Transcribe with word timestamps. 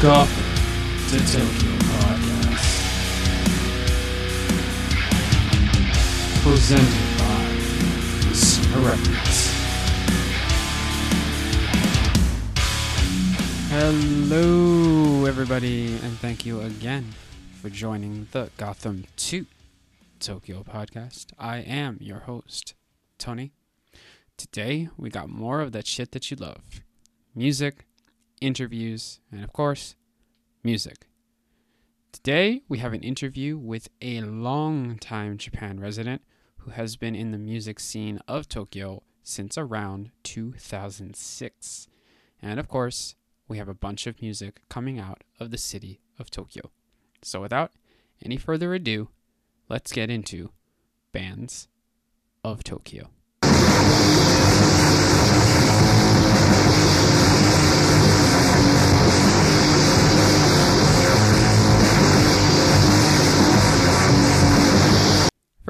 Gotham 0.00 1.10
to 1.10 1.18
Tokyo 1.30 1.72
podcast. 1.76 2.68
Presented 6.42 7.18
by 7.18 7.44
Messina 8.26 8.78
Records. 8.78 9.50
Hello, 13.68 15.26
everybody, 15.26 15.88
and 15.96 16.18
thank 16.18 16.46
you 16.46 16.62
again 16.62 17.12
for 17.60 17.68
joining 17.68 18.26
the 18.32 18.48
Gotham 18.56 19.04
2 19.18 19.44
Tokyo 20.18 20.62
podcast. 20.62 21.26
I 21.38 21.58
am 21.58 21.98
your 22.00 22.20
host, 22.20 22.72
Tony. 23.18 23.52
Today, 24.38 24.88
we 24.96 25.10
got 25.10 25.28
more 25.28 25.60
of 25.60 25.72
that 25.72 25.86
shit 25.86 26.12
that 26.12 26.30
you 26.30 26.38
love 26.38 26.80
music, 27.34 27.84
interviews, 28.40 29.20
and 29.30 29.44
of 29.44 29.52
course, 29.52 29.96
music. 30.62 31.06
Today, 32.12 32.62
we 32.68 32.78
have 32.78 32.92
an 32.92 33.02
interview 33.02 33.56
with 33.56 33.88
a 34.02 34.20
long-time 34.22 35.38
Japan 35.38 35.78
resident 35.78 36.22
who 36.58 36.70
has 36.72 36.96
been 36.96 37.14
in 37.14 37.30
the 37.30 37.38
music 37.38 37.78
scene 37.80 38.20
of 38.26 38.48
Tokyo 38.48 39.02
since 39.22 39.56
around 39.56 40.10
2006. 40.24 41.88
And 42.42 42.58
of 42.58 42.68
course, 42.68 43.14
we 43.48 43.58
have 43.58 43.68
a 43.68 43.74
bunch 43.74 44.06
of 44.06 44.20
music 44.20 44.60
coming 44.68 44.98
out 44.98 45.22
of 45.38 45.50
the 45.50 45.58
city 45.58 46.00
of 46.18 46.30
Tokyo. 46.30 46.70
So, 47.22 47.40
without 47.40 47.72
any 48.24 48.36
further 48.36 48.74
ado, 48.74 49.08
let's 49.68 49.92
get 49.92 50.10
into 50.10 50.50
Bands 51.12 51.68
of 52.44 52.64
Tokyo. 52.64 53.10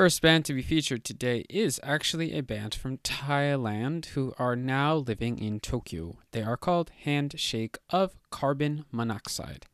First 0.01 0.23
band 0.23 0.47
to 0.47 0.55
be 0.55 0.63
featured 0.63 1.05
today 1.05 1.45
is 1.51 1.79
actually 1.83 2.33
a 2.33 2.43
band 2.43 2.75
from 2.75 2.97
Thailand 2.97 4.07
who 4.07 4.33
are 4.39 4.57
now 4.57 4.97
living 4.97 5.39
in 5.39 5.61
Tokyo. 5.61 6.17
They 6.31 6.41
are 6.41 6.57
called 6.57 6.91
Handshake 7.05 7.77
of 7.91 8.17
Carbon 8.31 8.87
Monoxide. 8.91 9.67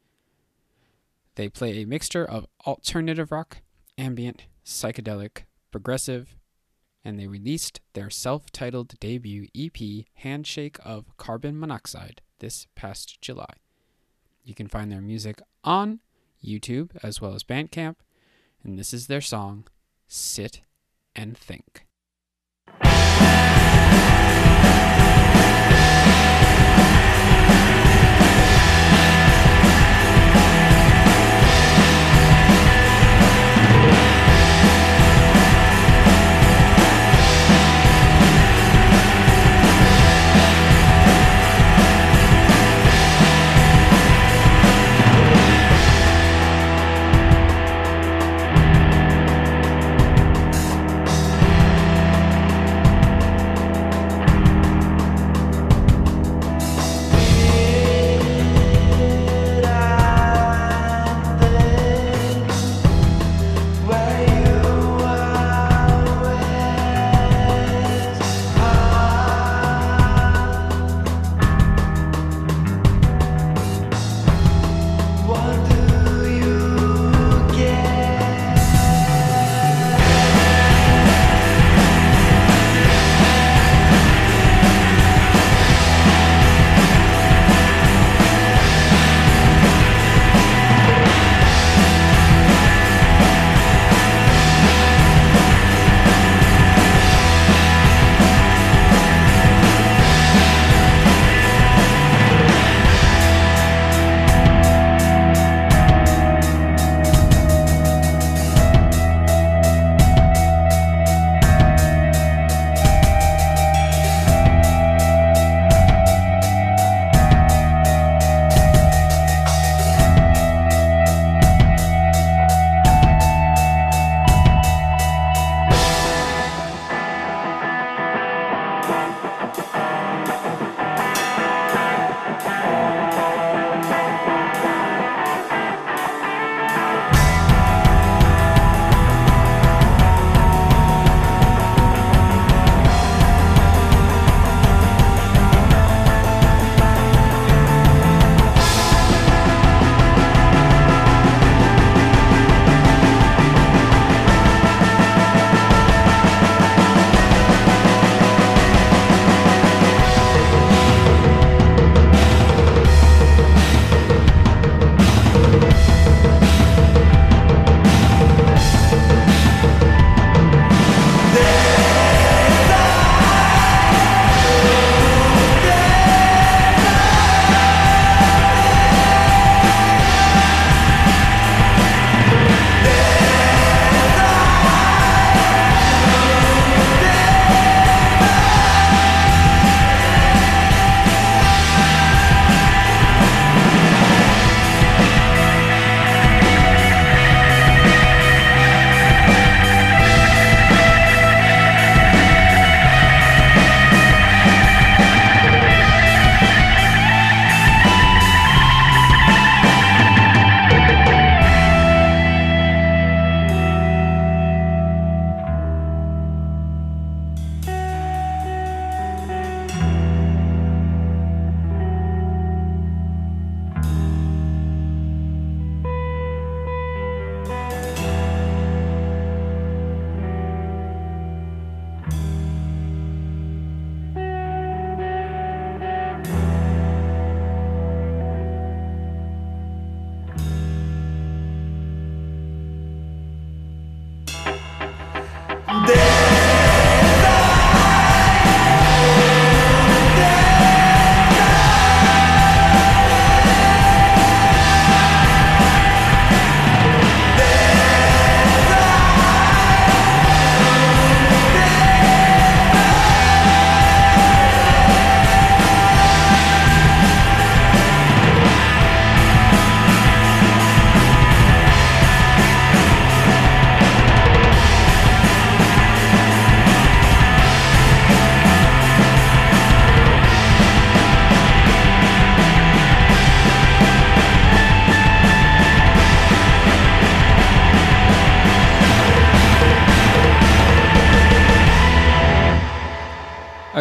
They 1.36 1.48
play 1.48 1.80
a 1.80 1.86
mixture 1.86 2.24
of 2.24 2.48
alternative 2.66 3.30
rock, 3.30 3.58
ambient, 3.96 4.46
psychedelic, 4.64 5.44
progressive, 5.70 6.34
and 7.05 7.20
they 7.20 7.28
released 7.28 7.80
their 7.92 8.11
self 8.11 8.50
titled 8.50 8.98
debut 8.98 9.46
EP, 9.56 10.06
Handshake 10.14 10.78
of 10.84 11.16
Carbon 11.18 11.56
Monoxide, 11.56 12.20
this 12.40 12.66
past 12.74 13.20
July. 13.20 13.55
You 14.42 14.56
can 14.56 14.66
find 14.66 14.90
their 14.90 15.00
music 15.00 15.40
on 15.62 16.00
YouTube 16.44 16.96
as 17.00 17.20
well 17.20 17.33
as 17.33 17.44
Bandcamp, 17.44 17.94
and 18.64 18.77
this 18.77 18.92
is 18.92 19.06
their 19.06 19.20
song, 19.20 19.68
Sit 20.06 20.62
and 21.14 21.36
Think. 21.36 21.86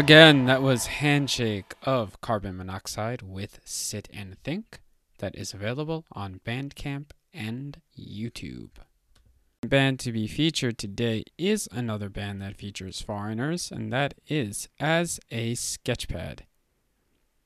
Again, 0.06 0.46
that 0.46 0.62
was 0.62 0.86
Handshake 0.86 1.74
of 1.82 2.22
Carbon 2.22 2.58
Monoxide 2.58 3.24
with 3.24 3.60
Sit 3.66 4.08
and 4.14 4.38
Think. 4.44 4.80
That 5.18 5.34
is 5.36 5.52
available 5.52 6.06
on 6.12 6.42
Bandcamp 6.46 7.06
and 7.34 7.82
YouTube. 8.00 8.70
The 9.62 9.68
band 9.68 10.00
to 10.02 10.12
be 10.12 10.28
featured 10.28 10.78
today 10.78 11.24
is 11.40 11.68
another 11.72 12.10
band 12.10 12.40
that 12.44 12.56
features 12.56 13.02
foreigners, 13.02 13.72
and 13.72 13.92
that 13.92 14.14
is 14.28 14.70
As 14.80 15.20
a 15.32 15.54
Sketchpad. 15.54 16.42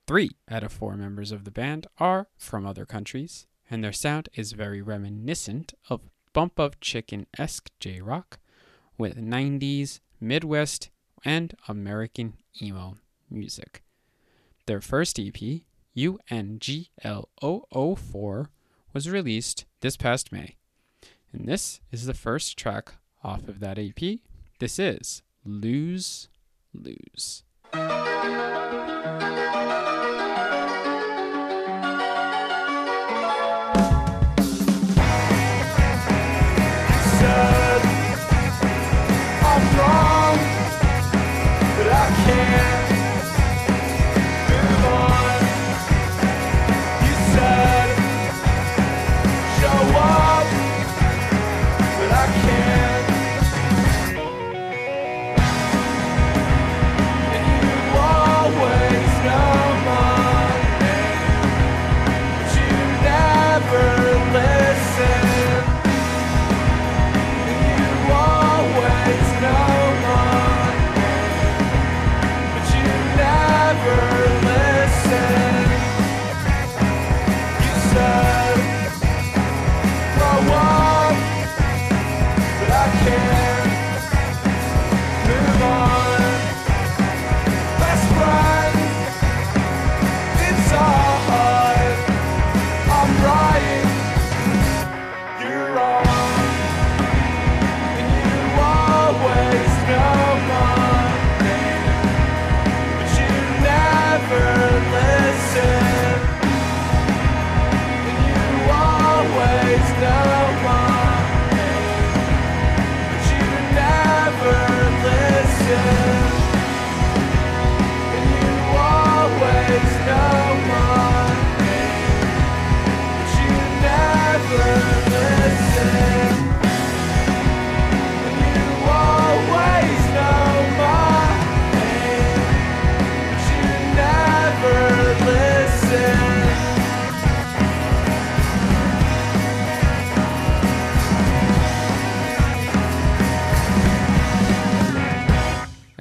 Three 0.05 0.31
out 0.51 0.65
of 0.65 0.73
four 0.73 0.97
members 0.97 1.31
of 1.31 1.45
the 1.45 1.51
band 1.51 1.87
are 1.97 2.27
from 2.35 2.65
other 2.65 2.85
countries, 2.85 3.47
and 3.71 3.81
their 3.81 3.93
sound 3.93 4.27
is 4.33 4.51
very 4.51 4.81
reminiscent 4.81 5.73
of 5.89 6.01
bump 6.33 6.59
of 6.59 6.81
chicken 6.81 7.25
esque 7.37 7.69
J 7.79 8.01
rock 8.01 8.37
with 8.97 9.15
90s, 9.15 10.01
Midwest, 10.19 10.89
and 11.23 11.55
American 11.67 12.33
emo 12.61 12.97
music. 13.29 13.83
Their 14.65 14.81
first 14.81 15.19
EP, 15.19 15.61
UNGL004, 15.95 18.47
was 18.93 19.09
released 19.09 19.65
this 19.81 19.97
past 19.97 20.31
May. 20.31 20.55
And 21.31 21.47
this 21.47 21.79
is 21.91 22.05
the 22.05 22.13
first 22.13 22.57
track 22.57 22.93
off 23.23 23.47
of 23.47 23.59
that 23.59 23.77
EP. 23.77 24.19
This 24.59 24.79
is 24.79 25.21
Lose 25.45 26.27
Lose. 26.73 27.43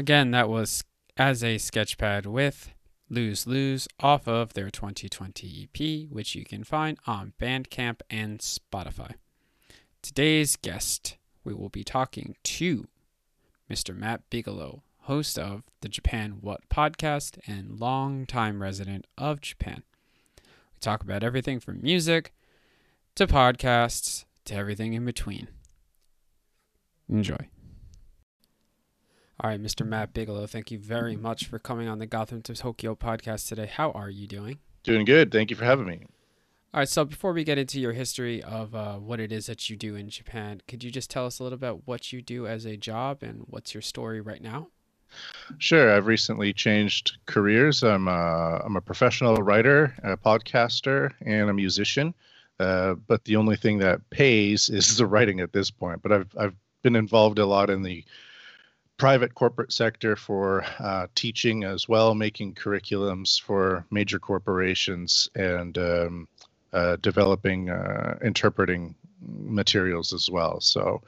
Again, 0.08 0.30
that 0.30 0.48
was 0.48 0.84
As 1.18 1.44
a 1.44 1.56
Sketchpad 1.56 2.24
with 2.24 2.72
Lose 3.10 3.46
Lose 3.46 3.86
off 4.00 4.26
of 4.26 4.54
their 4.54 4.70
2020 4.70 5.68
EP, 5.68 6.10
which 6.10 6.34
you 6.34 6.46
can 6.46 6.64
find 6.64 6.98
on 7.06 7.34
Bandcamp 7.38 8.00
and 8.08 8.38
Spotify. 8.38 9.16
Today's 10.00 10.56
guest, 10.56 11.18
we 11.44 11.52
will 11.52 11.68
be 11.68 11.84
talking 11.84 12.36
to 12.42 12.88
Mr. 13.70 13.94
Matt 13.94 14.22
Bigelow, 14.30 14.82
host 15.00 15.38
of 15.38 15.64
the 15.82 15.90
Japan 15.90 16.38
WUT 16.40 16.62
podcast 16.70 17.38
and 17.46 17.78
longtime 17.78 18.62
resident 18.62 19.06
of 19.18 19.42
Japan. 19.42 19.82
We 20.38 20.80
talk 20.80 21.02
about 21.02 21.22
everything 21.22 21.60
from 21.60 21.82
music 21.82 22.32
to 23.14 23.26
podcasts 23.26 24.24
to 24.46 24.54
everything 24.54 24.94
in 24.94 25.04
between. 25.04 25.48
Enjoy. 27.10 27.50
All 29.40 29.48
right, 29.48 29.62
Mr. 29.62 29.86
Matt 29.86 30.12
Bigelow, 30.14 30.48
thank 30.48 30.72
you 30.72 30.80
very 30.80 31.14
much 31.14 31.46
for 31.46 31.60
coming 31.60 31.86
on 31.86 32.00
the 32.00 32.06
Gotham 32.06 32.42
to 32.42 32.54
Tokyo 32.54 32.96
podcast 32.96 33.46
today. 33.46 33.66
How 33.72 33.92
are 33.92 34.10
you 34.10 34.26
doing? 34.26 34.58
Doing 34.82 35.04
good. 35.04 35.30
Thank 35.30 35.50
you 35.50 35.56
for 35.56 35.64
having 35.64 35.86
me. 35.86 36.00
All 36.74 36.80
right, 36.80 36.88
so 36.88 37.04
before 37.04 37.32
we 37.32 37.44
get 37.44 37.56
into 37.56 37.80
your 37.80 37.92
history 37.92 38.42
of 38.42 38.74
uh, 38.74 38.96
what 38.96 39.20
it 39.20 39.30
is 39.30 39.46
that 39.46 39.70
you 39.70 39.76
do 39.76 39.94
in 39.94 40.10
Japan, 40.10 40.60
could 40.66 40.82
you 40.82 40.90
just 40.90 41.08
tell 41.08 41.24
us 41.24 41.38
a 41.38 41.44
little 41.44 41.56
bit 41.56 41.68
about 41.68 41.82
what 41.86 42.12
you 42.12 42.20
do 42.20 42.48
as 42.48 42.64
a 42.64 42.76
job 42.76 43.22
and 43.22 43.44
what's 43.46 43.74
your 43.74 43.80
story 43.80 44.20
right 44.20 44.42
now? 44.42 44.70
Sure. 45.58 45.94
I've 45.94 46.08
recently 46.08 46.52
changed 46.52 47.16
careers. 47.26 47.84
I'm 47.84 48.08
a, 48.08 48.60
I'm 48.64 48.74
a 48.74 48.80
professional 48.80 49.36
writer, 49.36 49.94
a 50.02 50.16
podcaster, 50.16 51.12
and 51.24 51.48
a 51.48 51.54
musician. 51.54 52.12
Uh, 52.58 52.94
but 52.94 53.22
the 53.22 53.36
only 53.36 53.54
thing 53.54 53.78
that 53.78 54.10
pays 54.10 54.68
is 54.68 54.96
the 54.96 55.06
writing 55.06 55.38
at 55.38 55.52
this 55.52 55.70
point. 55.70 56.02
But 56.02 56.10
I've 56.10 56.36
I've 56.36 56.56
been 56.82 56.96
involved 56.96 57.38
a 57.38 57.46
lot 57.46 57.70
in 57.70 57.82
the 57.82 58.04
private 58.98 59.34
corporate 59.34 59.72
sector 59.72 60.16
for 60.16 60.64
uh, 60.80 61.06
teaching 61.14 61.64
as 61.64 61.88
well, 61.88 62.14
making 62.14 62.54
curriculums 62.54 63.40
for 63.40 63.86
major 63.90 64.18
corporations 64.18 65.28
and 65.34 65.78
um, 65.78 66.28
uh, 66.72 66.96
developing, 66.96 67.70
uh, 67.70 68.18
interpreting 68.22 68.94
materials 69.20 70.12
as 70.12 70.28
well. 70.28 70.60
So 70.60 71.02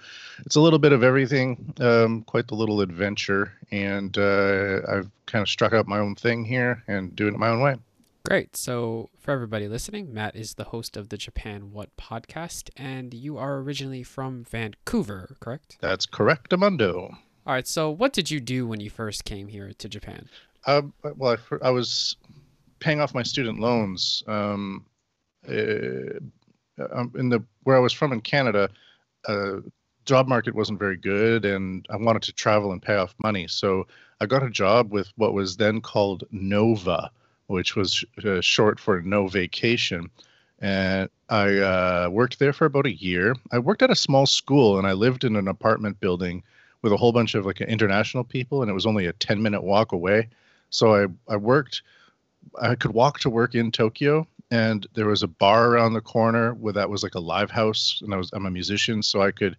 it's 0.47 0.56
a 0.56 0.61
little 0.61 0.78
bit 0.78 0.92
of 0.92 1.02
everything, 1.02 1.75
um, 1.80 2.23
quite 2.23 2.49
the 2.49 2.54
little 2.54 2.80
adventure. 2.80 3.52
And 3.70 4.16
uh, 4.16 4.80
I've 4.88 5.11
kind 5.26 5.42
of 5.42 5.49
struck 5.49 5.73
out 5.73 5.87
my 5.87 5.99
own 5.99 6.14
thing 6.14 6.44
here 6.44 6.82
and 6.88 7.14
doing 7.14 7.35
it 7.35 7.38
my 7.38 7.49
own 7.49 7.61
way. 7.61 7.76
Great. 8.28 8.54
So, 8.54 9.09
for 9.18 9.30
everybody 9.30 9.66
listening, 9.66 10.12
Matt 10.12 10.37
is 10.37 10.54
the 10.54 10.64
host 10.64 10.97
of 10.97 11.09
the 11.09 11.16
Japan 11.16 11.73
WUT 11.73 11.88
podcast, 11.97 12.68
and 12.76 13.14
you 13.14 13.38
are 13.38 13.56
originally 13.56 14.02
from 14.02 14.44
Vancouver, 14.44 15.37
correct? 15.40 15.78
That's 15.80 16.04
correct, 16.04 16.50
Amundo. 16.50 17.16
All 17.47 17.54
right. 17.54 17.66
So, 17.66 17.90
what 17.90 18.12
did 18.12 18.30
you 18.30 18.40
do 18.40 18.66
when 18.66 18.80
you 18.80 18.90
first 18.90 19.25
came 19.25 19.49
here 19.49 19.73
to 19.73 19.88
Japan? 19.88 20.28
Um, 20.66 20.92
well, 21.16 21.37
I, 21.50 21.68
I 21.68 21.70
was 21.70 22.16
paying 22.80 23.00
off 23.00 23.14
my 23.14 23.23
student 23.23 23.61
loans. 23.61 24.23
Um, 24.26 24.85
uh, 25.49 26.20
um, 26.92 27.12
in 27.16 27.28
the 27.28 27.42
where 27.64 27.76
I 27.76 27.80
was 27.80 27.92
from 27.92 28.12
in 28.12 28.20
Canada, 28.20 28.68
uh, 29.26 29.56
job 30.04 30.28
market 30.28 30.54
wasn't 30.54 30.78
very 30.78 30.97
good, 30.97 31.44
and 31.44 31.87
I 31.90 31.97
wanted 31.97 32.23
to 32.23 32.32
travel 32.32 32.73
and 32.73 32.82
pay 32.82 32.97
off 32.97 33.14
money. 33.18 33.47
So 33.49 33.87
I 34.20 34.26
got 34.26 34.42
a 34.42 34.50
job 34.50 34.92
with 34.92 35.12
what 35.16 35.35
was 35.35 35.56
then 35.56 35.80
called 35.80 36.25
Nova, 36.30 37.11
which 37.47 37.76
was 37.76 38.04
uh, 38.25 38.40
short 38.40 38.78
for 38.78 39.00
No 39.02 39.28
Vacation. 39.28 40.11
And 40.59 41.09
I 41.30 41.56
uh, 41.56 42.09
worked 42.11 42.38
there 42.38 42.52
for 42.52 42.66
about 42.66 42.87
a 42.87 42.94
year. 42.94 43.35
I 43.50 43.59
worked 43.59 43.82
at 43.82 43.90
a 43.90 43.97
small 43.97 44.26
school, 44.26 44.78
and 44.78 44.87
I 44.87 44.92
lived 44.92 45.25
in 45.25 45.37
an 45.37 45.49
apartment 45.49 46.00
building 46.00 46.42
with 46.83 46.93
a 46.93 46.97
whole 46.97 47.13
bunch 47.13 47.35
of 47.35 47.47
like 47.47 47.61
international 47.61 48.25
people, 48.25 48.63
and 48.63 48.71
it 48.71 48.75
was 48.75 48.87
only 48.87 49.07
a 49.07 49.13
10 49.13 49.43
minute 49.43 49.63
walk 49.63 49.93
away. 49.93 50.29
So 50.71 50.95
I, 50.95 51.07
I 51.29 51.37
worked, 51.37 51.83
I 52.61 52.75
could 52.75 52.93
walk 52.93 53.21
to 53.21 53.31
work 53.31 53.55
in 53.55 53.71
Tokyo, 53.71 54.27
and 54.51 54.87
there 54.95 55.07
was 55.07 55.23
a 55.23 55.29
bar 55.29 55.71
around 55.71 55.93
the 55.93 56.01
corner 56.01 56.55
where 56.55 56.73
that 56.73 56.91
was 56.91 57.03
like 57.03 57.15
a 57.15 57.21
live 57.21 57.51
house, 57.51 58.01
and 58.05 58.15
I 58.15 58.17
was 58.17 58.31
I'm 58.33 58.47
a 58.47 58.51
musician, 58.51 59.03
so 59.03 59.23
I 59.23 59.31
could, 59.31 59.57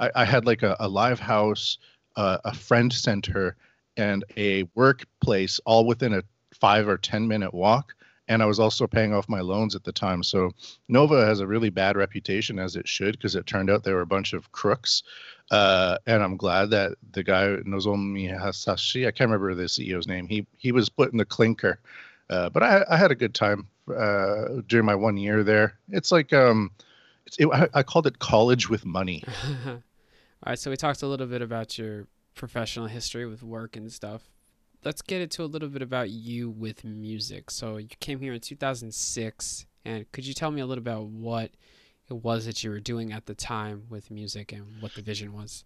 I, 0.00 0.10
I 0.14 0.24
had 0.24 0.46
like 0.46 0.62
a, 0.62 0.76
a 0.80 0.88
live 0.88 1.20
house, 1.20 1.78
uh, 2.16 2.38
a 2.44 2.54
friend 2.54 2.92
center, 2.92 3.56
and 3.96 4.24
a 4.36 4.64
workplace 4.74 5.60
all 5.64 5.86
within 5.86 6.14
a 6.14 6.22
five 6.52 6.88
or 6.88 6.98
10 6.98 7.28
minute 7.28 7.54
walk. 7.54 7.94
And 8.28 8.42
I 8.42 8.46
was 8.46 8.58
also 8.58 8.86
paying 8.86 9.12
off 9.12 9.28
my 9.28 9.40
loans 9.40 9.74
at 9.74 9.84
the 9.84 9.92
time. 9.92 10.22
So 10.22 10.50
Nova 10.88 11.26
has 11.26 11.40
a 11.40 11.46
really 11.46 11.70
bad 11.70 11.96
reputation, 11.96 12.58
as 12.58 12.74
it 12.74 12.88
should, 12.88 13.12
because 13.12 13.34
it 13.34 13.46
turned 13.46 13.70
out 13.70 13.84
they 13.84 13.92
were 13.92 14.00
a 14.00 14.06
bunch 14.06 14.32
of 14.32 14.50
crooks. 14.52 15.02
Uh, 15.50 15.98
and 16.06 16.22
I'm 16.22 16.36
glad 16.36 16.70
that 16.70 16.92
the 17.12 17.22
guy 17.22 17.56
Nozomi 17.66 18.30
Hasashi, 18.30 19.06
I 19.06 19.10
can't 19.10 19.28
remember 19.28 19.54
the 19.54 19.64
CEO's 19.64 20.08
name, 20.08 20.26
he 20.26 20.46
he 20.56 20.72
was 20.72 20.88
put 20.88 21.12
in 21.12 21.18
the 21.18 21.24
clinker. 21.24 21.80
Uh, 22.30 22.48
but 22.48 22.62
I, 22.62 22.84
I 22.88 22.96
had 22.96 23.10
a 23.10 23.14
good 23.14 23.34
time 23.34 23.68
uh, 23.94 24.62
during 24.66 24.86
my 24.86 24.94
one 24.94 25.16
year 25.16 25.44
there. 25.44 25.78
It's 25.90 26.10
like 26.10 26.32
um, 26.32 26.70
it's, 27.26 27.38
it, 27.38 27.46
I, 27.52 27.68
I 27.74 27.82
called 27.82 28.06
it 28.06 28.18
college 28.18 28.70
with 28.70 28.84
money. 28.84 29.22
All 29.66 29.82
right, 30.46 30.58
so 30.58 30.70
we 30.70 30.76
talked 30.76 31.02
a 31.02 31.06
little 31.06 31.26
bit 31.26 31.42
about 31.42 31.78
your 31.78 32.06
professional 32.34 32.86
history 32.86 33.26
with 33.26 33.42
work 33.42 33.76
and 33.76 33.92
stuff. 33.92 34.33
Let's 34.84 35.00
get 35.00 35.22
into 35.22 35.42
a 35.42 35.46
little 35.46 35.68
bit 35.70 35.80
about 35.80 36.10
you 36.10 36.50
with 36.50 36.84
music. 36.84 37.50
So 37.50 37.78
you 37.78 37.88
came 38.00 38.20
here 38.20 38.34
in 38.34 38.40
2006, 38.40 39.66
and 39.86 40.12
could 40.12 40.26
you 40.26 40.34
tell 40.34 40.50
me 40.50 40.60
a 40.60 40.66
little 40.66 40.82
about 40.82 41.06
what 41.06 41.52
it 42.10 42.14
was 42.14 42.44
that 42.44 42.62
you 42.62 42.68
were 42.68 42.80
doing 42.80 43.10
at 43.10 43.24
the 43.24 43.34
time 43.34 43.84
with 43.88 44.10
music 44.10 44.52
and 44.52 44.66
what 44.80 44.94
the 44.94 45.00
vision 45.00 45.32
was? 45.32 45.64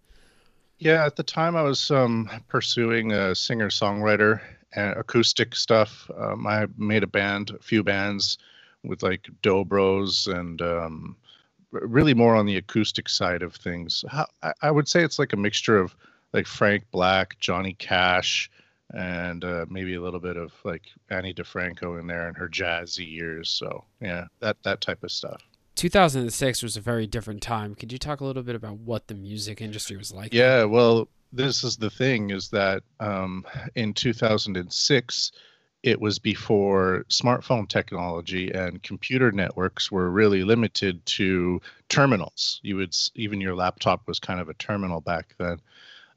Yeah, 0.78 1.04
at 1.04 1.16
the 1.16 1.25
time 1.25 1.56
I 1.56 1.62
was 1.62 1.90
um, 1.90 2.30
pursuing 2.46 3.10
a 3.10 3.34
singer 3.34 3.70
songwriter 3.70 4.40
and 4.72 4.96
acoustic 4.96 5.56
stuff. 5.56 6.08
Um, 6.16 6.46
I 6.46 6.66
made 6.76 7.02
a 7.02 7.08
band, 7.08 7.50
a 7.50 7.58
few 7.58 7.82
bands 7.82 8.38
with 8.84 9.02
like 9.02 9.28
Dobros 9.42 10.32
and 10.32 10.62
um, 10.62 11.16
really 11.72 12.14
more 12.14 12.37
on 12.37 12.46
the 12.46 12.56
acoustic 12.56 13.08
side 13.08 13.42
of 13.42 13.56
things. 13.56 14.04
How, 14.08 14.26
I, 14.44 14.52
I 14.62 14.70
would 14.70 14.87
say 14.87 15.02
it's 15.02 15.18
like 15.18 15.32
a 15.32 15.37
mixture 15.37 15.76
of 15.76 15.96
like 16.32 16.46
Frank 16.46 16.84
Black, 16.92 17.37
Johnny 17.40 17.75
Cash, 17.75 18.48
and 18.95 19.45
uh, 19.45 19.66
maybe 19.68 19.95
a 19.95 20.00
little 20.00 20.21
bit 20.21 20.37
of 20.37 20.52
like 20.64 20.83
Ani 21.11 21.35
DiFranco 21.35 22.00
in 22.00 22.07
there 22.07 22.28
in 22.28 22.35
her 22.35 22.49
jazzy 22.49 23.11
years. 23.11 23.50
So 23.50 23.85
yeah, 24.00 24.26
that 24.40 24.57
that 24.62 24.80
type 24.80 25.02
of 25.02 25.11
stuff. 25.11 25.42
2006 25.75 26.62
was 26.62 26.76
a 26.76 26.80
very 26.80 27.07
different 27.07 27.40
time. 27.40 27.75
Could 27.75 27.92
you 27.92 27.99
talk 27.99 28.21
a 28.21 28.25
little 28.25 28.42
bit 28.42 28.57
about 28.57 28.78
what 28.78 29.07
the 29.07 29.14
music 29.14 29.61
industry 29.61 29.97
was 29.97 30.12
like? 30.12 30.35
Yeah, 30.35 30.64
well, 30.64 31.09
this 31.33 31.62
is 31.62 31.76
the 31.76 31.90
thing 31.90 32.30
is 32.30 32.49
that 32.49 32.83
um, 33.00 33.45
in 33.75 33.95
2006 33.95 35.33
it 35.85 36.00
was 36.00 36.18
before 36.18 37.04
smartphone 37.09 37.68
technology 37.68 38.50
and 38.50 38.83
computer 38.83 39.30
networks 39.30 39.92
were 39.92 40.11
really 40.11 40.42
limited 40.42 41.04
to 41.07 41.61
terminals 41.88 42.61
you 42.64 42.76
would 42.76 42.97
even 43.14 43.40
your 43.40 43.54
laptop 43.54 44.07
was 44.09 44.18
kind 44.18 44.40
of 44.40 44.49
a 44.49 44.54
terminal 44.54 45.00
back 45.00 45.35
then 45.38 45.61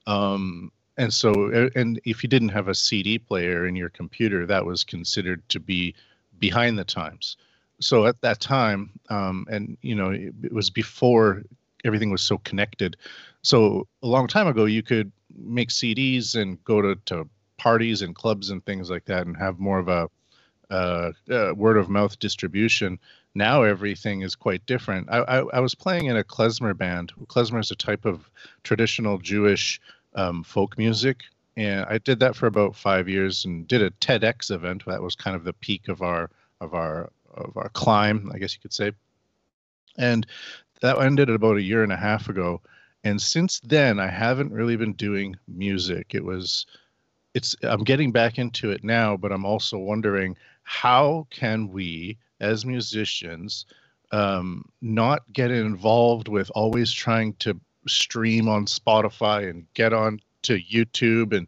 um, 0.08 0.72
and 0.98 1.14
so 1.14 1.70
and 1.76 2.00
if 2.06 2.24
you 2.24 2.30
didn't 2.30 2.50
have 2.50 2.68
a 2.68 2.76
cd 2.76 3.18
player 3.18 3.66
in 3.66 3.76
your 3.76 3.90
computer 3.90 4.46
that 4.46 4.66
was 4.66 4.84
considered 4.84 5.48
to 5.50 5.60
be 5.60 5.96
behind 6.40 6.78
the 6.78 6.84
times 6.84 7.38
so 7.80 8.06
at 8.06 8.20
that 8.22 8.40
time 8.40 8.92
um, 9.10 9.46
and 9.50 9.78
you 9.82 9.96
know 9.96 10.12
it, 10.12 10.34
it 10.44 10.54
was 10.54 10.70
before 10.70 11.44
everything 11.84 12.12
was 12.12 12.22
so 12.22 12.38
connected 12.40 12.98
so 13.42 13.88
a 14.04 14.08
long 14.08 14.28
time 14.28 14.48
ago, 14.48 14.66
you 14.66 14.84
could 14.84 15.12
make 15.36 15.70
CDs 15.70 16.36
and 16.36 16.64
go 16.64 16.82
to, 16.82 16.96
to 17.06 17.28
parties 17.58 18.02
and 18.02 18.16
clubs 18.16 18.50
and 18.50 18.64
things 18.66 18.90
like 18.90 19.06
that 19.06 19.26
and 19.26 19.36
have 19.38 19.60
more 19.60 19.80
of 19.80 19.88
a 19.88 20.10
uh, 20.70 21.12
uh, 21.30 21.54
word 21.56 21.78
of 21.78 21.90
mouth 21.90 22.18
distribution. 22.20 23.00
Now 23.34 23.64
everything 23.64 24.22
is 24.22 24.36
quite 24.36 24.66
different. 24.66 25.10
I, 25.10 25.18
I, 25.18 25.38
I, 25.54 25.60
was 25.60 25.76
playing 25.76 26.06
in 26.06 26.18
a 26.18 26.24
klezmer 26.24 26.78
band. 26.78 27.12
Klezmer 27.28 27.60
is 27.60 27.72
a 27.72 27.76
type 27.76 28.06
of 28.06 28.30
traditional 28.64 29.18
Jewish 29.18 29.82
um, 30.15 30.44
folk 30.44 30.77
music, 30.77 31.22
and 31.58 31.86
I 31.86 31.98
did 31.98 32.20
that 32.20 32.36
for 32.36 32.48
about 32.48 32.75
five 32.75 33.10
years 33.10 33.46
and 33.46 33.68
did 33.68 33.82
a 33.82 33.91
TEDx 33.91 34.51
event. 34.51 34.84
That 34.86 35.01
was 35.01 35.15
kind 35.15 35.36
of 35.36 35.44
the 35.44 35.53
peak 35.53 35.88
of 35.88 36.01
our 36.01 36.30
of 36.60 36.74
our 36.74 37.10
of 37.34 37.56
our 37.58 37.70
climb, 37.70 38.32
I 38.34 38.38
guess 38.38 38.53
you 38.53 38.62
could 38.62 38.74
say. 38.74 38.91
And 39.98 40.25
that 40.82 41.00
ended 41.00 41.30
about 41.30 41.58
a 41.58 41.62
year 41.62 41.84
and 41.84 41.91
a 41.91 41.98
half 41.98 42.30
ago 42.30 42.62
and 43.03 43.22
since 43.22 43.60
then 43.62 44.00
i 44.00 44.08
haven't 44.08 44.51
really 44.51 44.75
been 44.75 44.94
doing 44.94 45.36
music 45.48 46.13
it 46.13 46.24
was 46.24 46.65
it's 47.34 47.56
i'm 47.63 47.84
getting 47.84 48.12
back 48.12 48.38
into 48.38 48.72
it 48.72 48.84
now 48.84 49.15
but 49.18 49.32
i'm 49.32 49.46
also 49.46 49.77
wondering 49.77 50.36
how 50.63 51.25
can 51.30 51.70
we 51.70 52.18
as 52.39 52.65
musicians 52.65 53.65
um, 54.13 54.65
not 54.82 55.22
get 55.32 55.51
involved 55.51 56.27
with 56.27 56.51
always 56.53 56.91
trying 56.91 57.34
to 57.36 57.58
stream 57.88 58.48
on 58.48 58.66
spotify 58.66 59.50
and 59.50 59.66
get 59.74 59.94
on 59.94 60.20
to 60.44 60.60
youtube. 60.60 61.36
And 61.36 61.48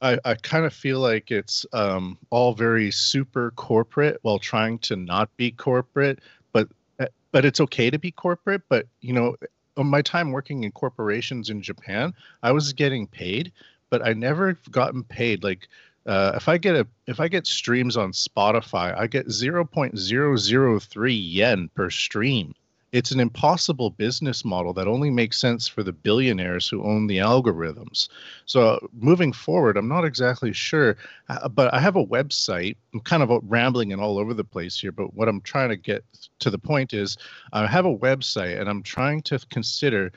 i, 0.00 0.18
I 0.24 0.34
kind 0.34 0.64
of 0.64 0.72
feel 0.72 1.00
like 1.00 1.30
it's 1.30 1.66
um, 1.72 2.18
all 2.30 2.54
very 2.54 2.90
super 2.90 3.52
corporate 3.52 4.18
while 4.22 4.38
trying 4.38 4.78
to 4.80 4.96
not 4.96 5.34
be 5.36 5.50
corporate 5.50 6.20
but 6.52 6.68
eh, 7.00 7.06
but 7.32 7.44
it's 7.44 7.60
okay 7.60 7.90
to 7.90 7.98
be 7.98 8.10
corporate. 8.10 8.62
But 8.68 8.86
you 9.00 9.12
know 9.12 9.36
my 9.76 10.02
time 10.02 10.32
working 10.32 10.64
in 10.64 10.72
corporations 10.72 11.50
in 11.50 11.62
Japan, 11.62 12.14
I 12.42 12.52
was 12.52 12.72
getting 12.72 13.06
paid, 13.06 13.52
but 13.90 14.06
I 14.06 14.12
never 14.12 14.54
gotten 14.70 15.02
paid. 15.02 15.42
Like 15.42 15.68
uh, 16.06 16.32
if 16.36 16.48
I 16.48 16.58
get 16.58 16.76
a 16.76 16.86
if 17.06 17.20
I 17.20 17.28
get 17.28 17.46
streams 17.46 17.96
on 17.96 18.12
Spotify, 18.12 18.96
I 18.96 19.06
get 19.06 19.30
zero 19.30 19.64
point 19.64 19.98
zero 19.98 20.36
zero 20.36 20.78
three 20.78 21.14
yen 21.14 21.70
per 21.74 21.90
stream 21.90 22.54
it's 22.92 23.10
an 23.10 23.20
impossible 23.20 23.88
business 23.88 24.44
model 24.44 24.74
that 24.74 24.86
only 24.86 25.10
makes 25.10 25.40
sense 25.40 25.66
for 25.66 25.82
the 25.82 25.92
billionaires 25.92 26.68
who 26.68 26.84
own 26.84 27.06
the 27.06 27.18
algorithms. 27.18 28.08
So 28.44 28.86
moving 28.92 29.32
forward, 29.32 29.78
I'm 29.78 29.88
not 29.88 30.04
exactly 30.04 30.52
sure, 30.52 30.96
uh, 31.30 31.48
but 31.48 31.72
I 31.72 31.80
have 31.80 31.96
a 31.96 32.04
website. 32.04 32.76
I'm 32.92 33.00
kind 33.00 33.22
of 33.22 33.30
rambling 33.44 33.92
and 33.94 34.02
all 34.02 34.18
over 34.18 34.34
the 34.34 34.44
place 34.44 34.78
here, 34.78 34.92
but 34.92 35.14
what 35.14 35.26
I'm 35.26 35.40
trying 35.40 35.70
to 35.70 35.76
get 35.76 36.04
to 36.40 36.50
the 36.50 36.58
point 36.58 36.92
is 36.92 37.16
I 37.54 37.66
have 37.66 37.86
a 37.86 37.96
website 37.96 38.60
and 38.60 38.68
I'm 38.68 38.82
trying 38.82 39.22
to 39.22 39.38
consider 39.50 40.12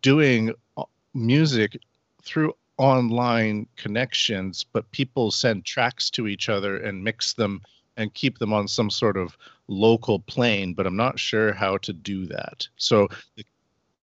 doing 0.00 0.54
uh, 0.78 0.84
music 1.12 1.78
through 2.22 2.54
online 2.78 3.66
connections, 3.76 4.64
but 4.64 4.90
people 4.90 5.30
send 5.30 5.64
tracks 5.66 6.08
to 6.10 6.26
each 6.26 6.48
other 6.48 6.78
and 6.78 7.04
mix 7.04 7.34
them 7.34 7.60
and 7.98 8.12
keep 8.14 8.38
them 8.38 8.52
on 8.52 8.68
some 8.68 8.90
sort 8.90 9.16
of 9.16 9.36
local 9.68 10.20
plane, 10.20 10.74
but 10.74 10.86
I'm 10.86 10.96
not 10.96 11.18
sure 11.18 11.52
how 11.52 11.78
to 11.78 11.92
do 11.92 12.26
that. 12.26 12.68
So, 12.76 13.08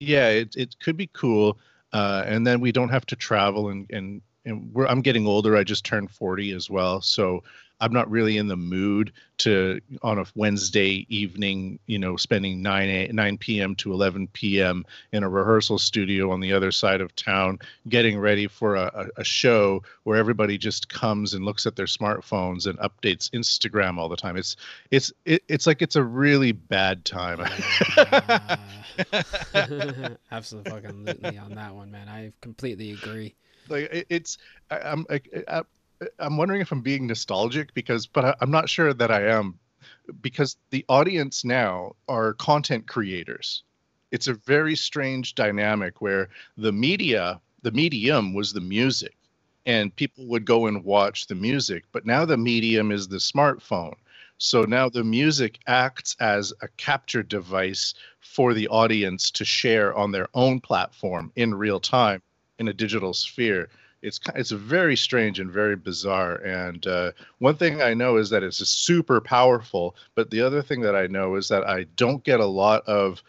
yeah, 0.01 0.29
it 0.29 0.55
it 0.57 0.77
could 0.81 0.97
be 0.97 1.09
cool, 1.13 1.59
uh, 1.93 2.25
and 2.27 2.47
then 2.47 2.61
we 2.61 2.73
don't 2.73 2.91
have 2.91 3.07
to 3.07 3.17
travel 3.17 3.71
and 3.71 3.91
and 3.91 4.23
and 4.47 4.73
we're 4.73 4.87
I'm 4.87 5.03
getting 5.03 5.27
older. 5.27 5.57
I 5.57 5.65
just 5.65 5.85
turned 5.85 6.11
40 6.11 6.53
as 6.53 6.71
well, 6.71 7.03
so 7.03 7.43
I'm 7.81 7.93
not 7.93 8.11
really 8.11 8.39
in 8.39 8.49
the 8.49 8.57
mood 8.57 9.13
to 9.39 9.81
on 10.03 10.19
a 10.19 10.25
Wednesday 10.35 11.05
evening, 11.11 11.79
you 11.87 11.99
know, 11.99 12.17
spending 12.17 12.63
9 12.63 12.89
a, 12.89 13.09
9 13.09 13.39
p.m. 13.39 13.75
to 13.77 13.93
11 13.93 14.29
p.m. 14.29 14.87
in 15.13 15.23
a 15.23 15.29
rehearsal 15.29 15.79
studio 15.79 16.31
on 16.31 16.41
the 16.41 16.55
other 16.55 16.73
side 16.73 17.03
of 17.03 17.15
town, 17.17 17.59
getting 17.89 18.19
ready 18.19 18.47
for 18.47 18.77
a, 18.77 19.11
a 19.19 19.25
show 19.25 19.83
where 20.05 20.17
everybody 20.17 20.57
just 20.57 20.89
comes 20.89 21.35
and 21.35 21.45
looks 21.45 21.67
at 21.67 21.77
their 21.77 21.87
smartphones 21.87 22.67
and 22.67 22.79
updates 22.79 23.29
Instagram 23.31 23.99
all 23.99 24.09
the 24.09 24.17
time. 24.17 24.39
It's 24.39 24.57
it's 24.91 25.13
it, 25.27 25.43
it's 25.49 25.67
like 25.67 25.83
it's 25.83 25.97
a 25.97 26.03
really 26.03 26.53
bad 26.53 27.05
time. 27.05 27.41
Absolutely 30.33 30.71
fucking 30.71 31.39
on 31.39 31.55
that 31.57 31.75
one, 31.75 31.91
man. 31.91 32.09
I 32.09 32.33
completely 32.41 32.93
agree. 32.93 33.35
Like 33.69 34.07
it's 34.11 34.39
I, 34.71 34.79
I'm 34.79 35.07
I, 35.11 35.21
I, 35.49 35.63
I'm 36.19 36.37
wondering 36.37 36.61
if 36.61 36.73
I'm 36.73 36.83
being 36.83 37.07
nostalgic 37.07 37.73
because, 37.75 38.07
but 38.07 38.25
I, 38.25 38.35
I'm 38.41 38.51
not 38.51 38.69
sure 38.69 38.93
that 38.93 39.11
I 39.11 39.29
am, 39.29 39.59
because 40.21 40.57
the 40.71 40.85
audience 40.89 41.45
now 41.45 41.97
are 42.09 42.35
content 42.35 42.87
creators. 42.87 43.63
It's 44.13 44.29
a 44.29 44.35
very 44.35 44.77
strange 44.77 45.35
dynamic 45.35 46.01
where 46.01 46.29
the 46.57 46.73
media, 46.73 47.41
the 47.63 47.73
medium 47.73 48.35
was 48.35 48.53
the 48.53 48.61
music, 48.61 49.17
and 49.65 49.95
people 49.97 50.27
would 50.27 50.45
go 50.45 50.67
and 50.67 50.85
watch 50.85 51.27
the 51.27 51.35
music. 51.35 51.85
But 51.93 52.07
now 52.07 52.25
the 52.25 52.37
medium 52.37 52.93
is 52.93 53.09
the 53.09 53.17
smartphone. 53.17 53.95
So 54.39 54.63
now 54.63 54.89
the 54.89 55.03
music 55.03 55.59
acts 55.67 56.15
as 56.21 56.53
a 56.61 56.69
capture 56.77 57.23
device 57.23 57.95
for 58.21 58.53
the 58.53 58.69
audience 58.69 59.31
to 59.33 59.45
share 59.47 59.97
on 59.97 60.13
their 60.13 60.29
own 60.35 60.61
platform 60.61 61.33
in 61.37 61.55
real 61.55 61.81
time 61.81 62.23
in 62.59 62.69
a 62.69 62.73
digital 62.73 63.13
sphere 63.15 63.69
it's 64.03 64.21
it's 64.35 64.51
very 64.51 64.97
strange 64.97 65.41
and 65.41 65.51
very 65.51 65.75
bizarre. 65.75 66.37
And 66.37 66.87
uh, 66.87 67.13
one 67.39 67.57
thing 67.57 67.83
I 67.83 67.95
know 67.95 68.19
is 68.19 68.31
that 68.31 68.43
it's 68.43 68.59
super 68.59 69.21
powerful. 69.21 69.97
But 70.15 70.31
the 70.31 70.43
other 70.43 70.63
thing 70.63 70.81
that 70.83 70.95
I 70.95 71.07
know 71.07 71.35
is 71.35 71.49
that 71.49 71.67
I 71.67 71.85
don't 71.97 72.23
get 72.23 72.41
a 72.41 72.47
lot 72.47 72.87
of 72.87 73.23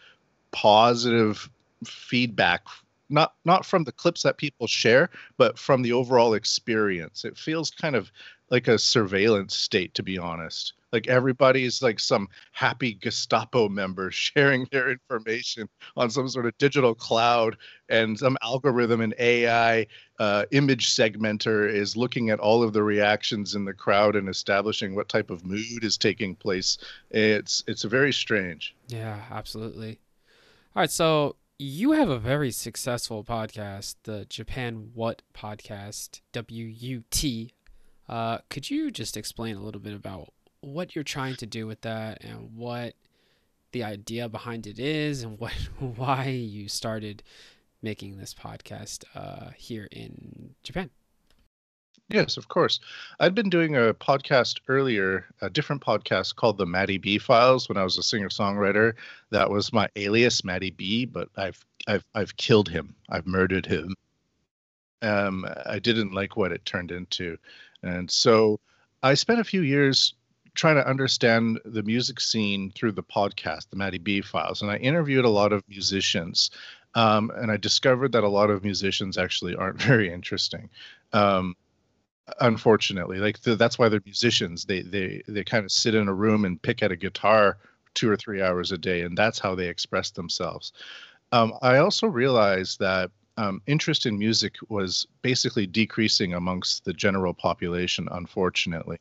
positive 0.52 1.50
feedback 1.84 2.62
not 3.10 3.34
not 3.44 3.64
from 3.64 3.84
the 3.84 3.92
clips 3.92 4.22
that 4.22 4.36
people 4.36 4.66
share, 4.66 5.10
but 5.38 5.58
from 5.58 5.82
the 5.82 5.92
overall 5.92 6.34
experience. 6.34 7.24
It 7.24 7.38
feels 7.38 7.70
kind 7.70 7.96
of 7.96 8.12
like 8.50 8.68
a 8.68 8.78
surveillance 8.78 9.56
state, 9.56 9.94
to 9.94 10.02
be 10.02 10.18
honest. 10.18 10.74
Like 10.92 11.06
everybody's 11.08 11.82
like 11.82 12.00
some 12.00 12.28
happy 12.52 12.94
Gestapo 12.94 13.68
member 13.68 14.10
sharing 14.12 14.66
their 14.70 14.90
information 14.90 15.68
on 15.96 16.10
some 16.10 16.28
sort 16.28 16.46
of 16.46 16.56
digital 16.58 16.94
cloud, 16.94 17.56
and 17.88 18.18
some 18.18 18.36
algorithm 18.42 19.00
and 19.00 19.14
AI 19.18 19.86
uh, 20.18 20.44
image 20.50 20.94
segmenter 20.94 21.70
is 21.72 21.96
looking 21.96 22.30
at 22.30 22.40
all 22.40 22.62
of 22.62 22.72
the 22.72 22.82
reactions 22.82 23.54
in 23.54 23.64
the 23.64 23.72
crowd 23.72 24.16
and 24.16 24.28
establishing 24.28 24.94
what 24.94 25.08
type 25.08 25.30
of 25.30 25.44
mood 25.44 25.82
is 25.82 25.96
taking 25.96 26.34
place. 26.34 26.78
It's 27.10 27.64
it's 27.66 27.84
very 27.84 28.12
strange. 28.12 28.74
Yeah, 28.88 29.22
absolutely. 29.30 30.00
All 30.76 30.82
right, 30.82 30.90
so 30.90 31.36
you 31.58 31.92
have 31.92 32.08
a 32.08 32.18
very 32.18 32.52
successful 32.52 33.24
podcast, 33.24 33.96
the 34.04 34.26
Japan 34.26 34.90
WUT 34.94 35.22
podcast, 35.34 36.20
W 36.32 36.64
U 36.66 37.02
T. 37.10 37.52
Uh, 38.08 38.38
could 38.48 38.70
you 38.70 38.90
just 38.90 39.16
explain 39.16 39.56
a 39.56 39.60
little 39.60 39.80
bit 39.80 39.92
about 39.92 40.32
what 40.60 40.94
you're 40.94 41.04
trying 41.04 41.36
to 41.36 41.46
do 41.46 41.66
with 41.66 41.80
that 41.82 42.22
and 42.24 42.56
what 42.56 42.94
the 43.72 43.84
idea 43.84 44.28
behind 44.28 44.66
it 44.66 44.78
is 44.78 45.22
and 45.22 45.38
what 45.38 45.52
why 45.78 46.26
you 46.28 46.68
started 46.68 47.22
making 47.82 48.16
this 48.16 48.34
podcast 48.34 49.04
uh, 49.14 49.50
here 49.56 49.88
in 49.92 50.54
Japan? 50.62 50.90
Yes, 52.08 52.38
of 52.38 52.48
course. 52.48 52.80
I'd 53.20 53.34
been 53.34 53.50
doing 53.50 53.76
a 53.76 53.92
podcast 53.92 54.60
earlier, 54.66 55.26
a 55.42 55.50
different 55.50 55.82
podcast 55.82 56.36
called 56.36 56.56
the 56.56 56.64
Maddie 56.64 56.96
B 56.96 57.18
Files 57.18 57.68
when 57.68 57.76
I 57.76 57.84
was 57.84 57.98
a 57.98 58.02
singer-songwriter. 58.02 58.94
That 59.30 59.50
was 59.50 59.74
my 59.74 59.90
alias, 59.94 60.42
Maddie 60.42 60.70
B, 60.70 61.04
but 61.04 61.28
I've 61.36 61.62
I've 61.86 62.04
I've 62.14 62.36
killed 62.36 62.68
him. 62.70 62.94
I've 63.10 63.26
murdered 63.26 63.66
him. 63.66 63.94
Um, 65.02 65.46
I 65.66 65.78
didn't 65.78 66.14
like 66.14 66.34
what 66.34 66.50
it 66.50 66.64
turned 66.64 66.92
into, 66.92 67.36
and 67.82 68.10
so 68.10 68.58
I 69.02 69.12
spent 69.12 69.40
a 69.40 69.44
few 69.44 69.60
years 69.60 70.14
trying 70.58 70.74
to 70.74 70.86
understand 70.86 71.60
the 71.64 71.84
music 71.84 72.20
scene 72.20 72.72
through 72.74 72.90
the 72.90 73.02
podcast, 73.02 73.70
the 73.70 73.76
Maddie 73.76 73.98
B 73.98 74.20
Files, 74.20 74.60
and 74.60 74.70
I 74.70 74.76
interviewed 74.76 75.24
a 75.24 75.30
lot 75.30 75.52
of 75.52 75.62
musicians. 75.68 76.50
Um, 76.94 77.30
and 77.36 77.50
I 77.52 77.56
discovered 77.56 78.12
that 78.12 78.24
a 78.24 78.28
lot 78.28 78.50
of 78.50 78.64
musicians 78.64 79.16
actually 79.16 79.54
aren't 79.54 79.80
very 79.90 80.12
interesting. 80.12 80.68
Um, 81.12 81.56
unfortunately 82.40 83.18
like 83.18 83.40
th- 83.42 83.56
that's 83.56 83.78
why 83.78 83.88
they're 83.88 84.02
musicians 84.04 84.66
they 84.66 84.82
they 84.82 85.22
they 85.28 85.42
kind 85.42 85.64
of 85.64 85.72
sit 85.72 85.94
in 85.94 86.08
a 86.08 86.12
room 86.12 86.44
and 86.44 86.60
pick 86.60 86.82
at 86.82 86.92
a 86.92 86.96
guitar 86.96 87.56
two 87.94 88.10
or 88.10 88.16
three 88.16 88.42
hours 88.42 88.70
a 88.70 88.76
day 88.76 89.00
and 89.00 89.16
that's 89.16 89.38
how 89.38 89.54
they 89.54 89.66
express 89.66 90.10
themselves 90.10 90.74
um, 91.32 91.54
i 91.62 91.78
also 91.78 92.06
realized 92.06 92.78
that 92.80 93.10
um, 93.38 93.62
interest 93.66 94.04
in 94.04 94.18
music 94.18 94.56
was 94.68 95.06
basically 95.22 95.66
decreasing 95.66 96.34
amongst 96.34 96.84
the 96.84 96.92
general 96.92 97.32
population 97.32 98.06
unfortunately 98.12 98.98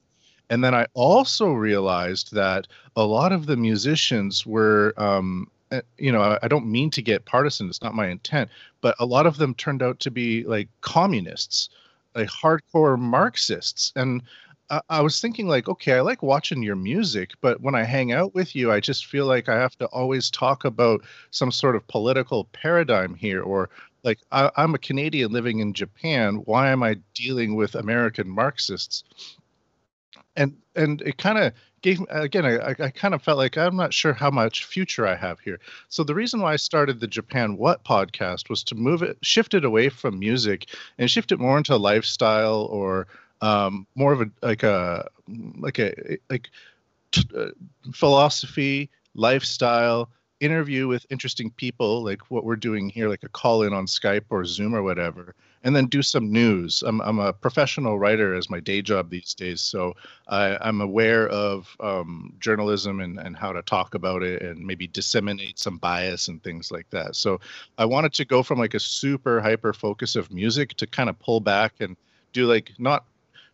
and 0.49 0.63
then 0.63 0.73
i 0.73 0.85
also 0.93 1.51
realized 1.51 2.33
that 2.33 2.67
a 2.95 3.03
lot 3.03 3.31
of 3.31 3.45
the 3.45 3.57
musicians 3.57 4.45
were 4.45 4.93
um, 4.97 5.47
eh, 5.71 5.81
you 5.97 6.11
know 6.11 6.37
I, 6.41 6.47
don't 6.47 6.65
mean 6.65 6.89
to 6.91 7.01
get 7.01 7.25
partisan 7.25 7.67
it's 7.69 7.81
not 7.81 7.95
my 7.95 8.07
intent 8.07 8.49
but 8.81 8.95
a 8.99 9.05
lot 9.05 9.25
of 9.25 9.37
them 9.37 9.53
turned 9.53 9.83
out 9.83 9.99
to 10.01 10.11
be 10.11 10.43
like 10.43 10.67
communists 10.81 11.69
like 12.17 12.29
hardcore 12.29 12.99
Marxists. 12.99 13.93
And 13.95 14.23
I, 14.69 14.81
I 14.89 15.01
was 15.01 15.21
thinking, 15.21 15.47
like, 15.47 15.69
okay, 15.69 15.93
I 15.93 16.01
like 16.01 16.21
watching 16.21 16.63
your 16.63 16.75
music, 16.75 17.31
but 17.39 17.61
when 17.61 17.75
I 17.75 17.83
hang 17.83 18.11
out 18.11 18.33
with 18.33 18.55
you, 18.55 18.71
I 18.71 18.79
just 18.79 19.05
feel 19.05 19.25
like 19.25 19.47
I 19.47 19.55
have 19.55 19.77
to 19.77 19.85
always 19.87 20.29
talk 20.29 20.65
about 20.65 21.01
some 21.31 21.51
sort 21.51 21.75
of 21.75 21.87
political 21.87 22.45
paradigm 22.45 23.13
here, 23.13 23.41
or 23.41 23.69
like 24.03 24.19
I, 24.31 24.49
I'm 24.57 24.73
a 24.73 24.79
Canadian 24.79 25.31
living 25.31 25.59
in 25.59 25.73
Japan. 25.73 26.37
Why 26.45 26.69
am 26.69 26.83
I 26.83 26.97
dealing 27.13 27.55
with 27.55 27.75
American 27.75 28.27
Marxists? 28.27 29.03
And 30.35 30.55
and 30.75 31.01
it 31.01 31.17
kind 31.17 31.37
of 31.37 31.53
gave 31.81 31.99
me 31.99 32.05
again 32.09 32.45
I, 32.45 32.75
I 32.79 32.89
kind 32.89 33.13
of 33.13 33.21
felt 33.21 33.37
like 33.37 33.57
i'm 33.57 33.75
not 33.75 33.93
sure 33.93 34.13
how 34.13 34.31
much 34.31 34.65
future 34.65 35.07
i 35.07 35.15
have 35.15 35.39
here. 35.39 35.59
So 35.89 36.03
the 36.03 36.15
reason 36.15 36.41
why 36.41 36.53
i 36.53 36.55
started 36.55 36.99
the 36.99 37.07
japan 37.07 37.57
WUT 37.57 37.83
podcast 37.83 38.49
was 38.49 38.63
to 38.65 38.75
move 38.75 39.01
it 39.03 39.17
shift 39.21 39.53
it 39.53 39.65
away 39.65 39.89
from 39.89 40.19
music 40.19 40.69
and 40.97 41.09
shift 41.09 41.31
it 41.31 41.39
more 41.39 41.57
into 41.57 41.75
lifestyle 41.77 42.63
or 42.71 43.07
um, 43.41 43.85
more 43.95 44.13
of 44.13 44.21
a 44.21 44.29
like 44.41 44.63
a 44.63 45.07
like 45.59 45.79
a 45.79 46.17
like 46.29 46.49
t- 47.11 47.23
uh, 47.37 47.49
philosophy 47.93 48.89
lifestyle 49.13 50.09
interview 50.39 50.87
with 50.87 51.05
interesting 51.09 51.51
people 51.51 52.03
like 52.03 52.31
what 52.31 52.43
we're 52.43 52.55
doing 52.55 52.89
here 52.89 53.09
like 53.09 53.23
a 53.23 53.29
call 53.29 53.63
in 53.63 53.73
on 53.73 53.85
skype 53.85 54.25
or 54.29 54.45
zoom 54.45 54.75
or 54.75 54.83
whatever 54.83 55.35
and 55.63 55.75
then 55.75 55.87
do 55.87 56.01
some 56.01 56.31
news. 56.31 56.83
I'm, 56.85 57.01
I'm 57.01 57.19
a 57.19 57.33
professional 57.33 57.99
writer 57.99 58.33
as 58.35 58.49
my 58.49 58.59
day 58.59 58.81
job 58.81 59.09
these 59.09 59.33
days, 59.33 59.61
so 59.61 59.93
I, 60.27 60.57
I'm 60.61 60.81
aware 60.81 61.27
of 61.29 61.75
um, 61.79 62.33
journalism 62.39 62.99
and, 62.99 63.19
and 63.19 63.35
how 63.35 63.53
to 63.53 63.61
talk 63.61 63.95
about 63.95 64.23
it 64.23 64.41
and 64.41 64.65
maybe 64.65 64.87
disseminate 64.87 65.59
some 65.59 65.77
bias 65.77 66.27
and 66.27 66.41
things 66.43 66.71
like 66.71 66.89
that. 66.91 67.15
So 67.15 67.39
I 67.77 67.85
wanted 67.85 68.13
to 68.13 68.25
go 68.25 68.43
from 68.43 68.59
like 68.59 68.73
a 68.73 68.79
super 68.79 69.41
hyper 69.41 69.73
focus 69.73 70.15
of 70.15 70.31
music 70.31 70.75
to 70.75 70.87
kind 70.87 71.09
of 71.09 71.19
pull 71.19 71.39
back 71.39 71.73
and 71.79 71.97
do 72.33 72.45
like 72.45 72.71
not 72.77 73.05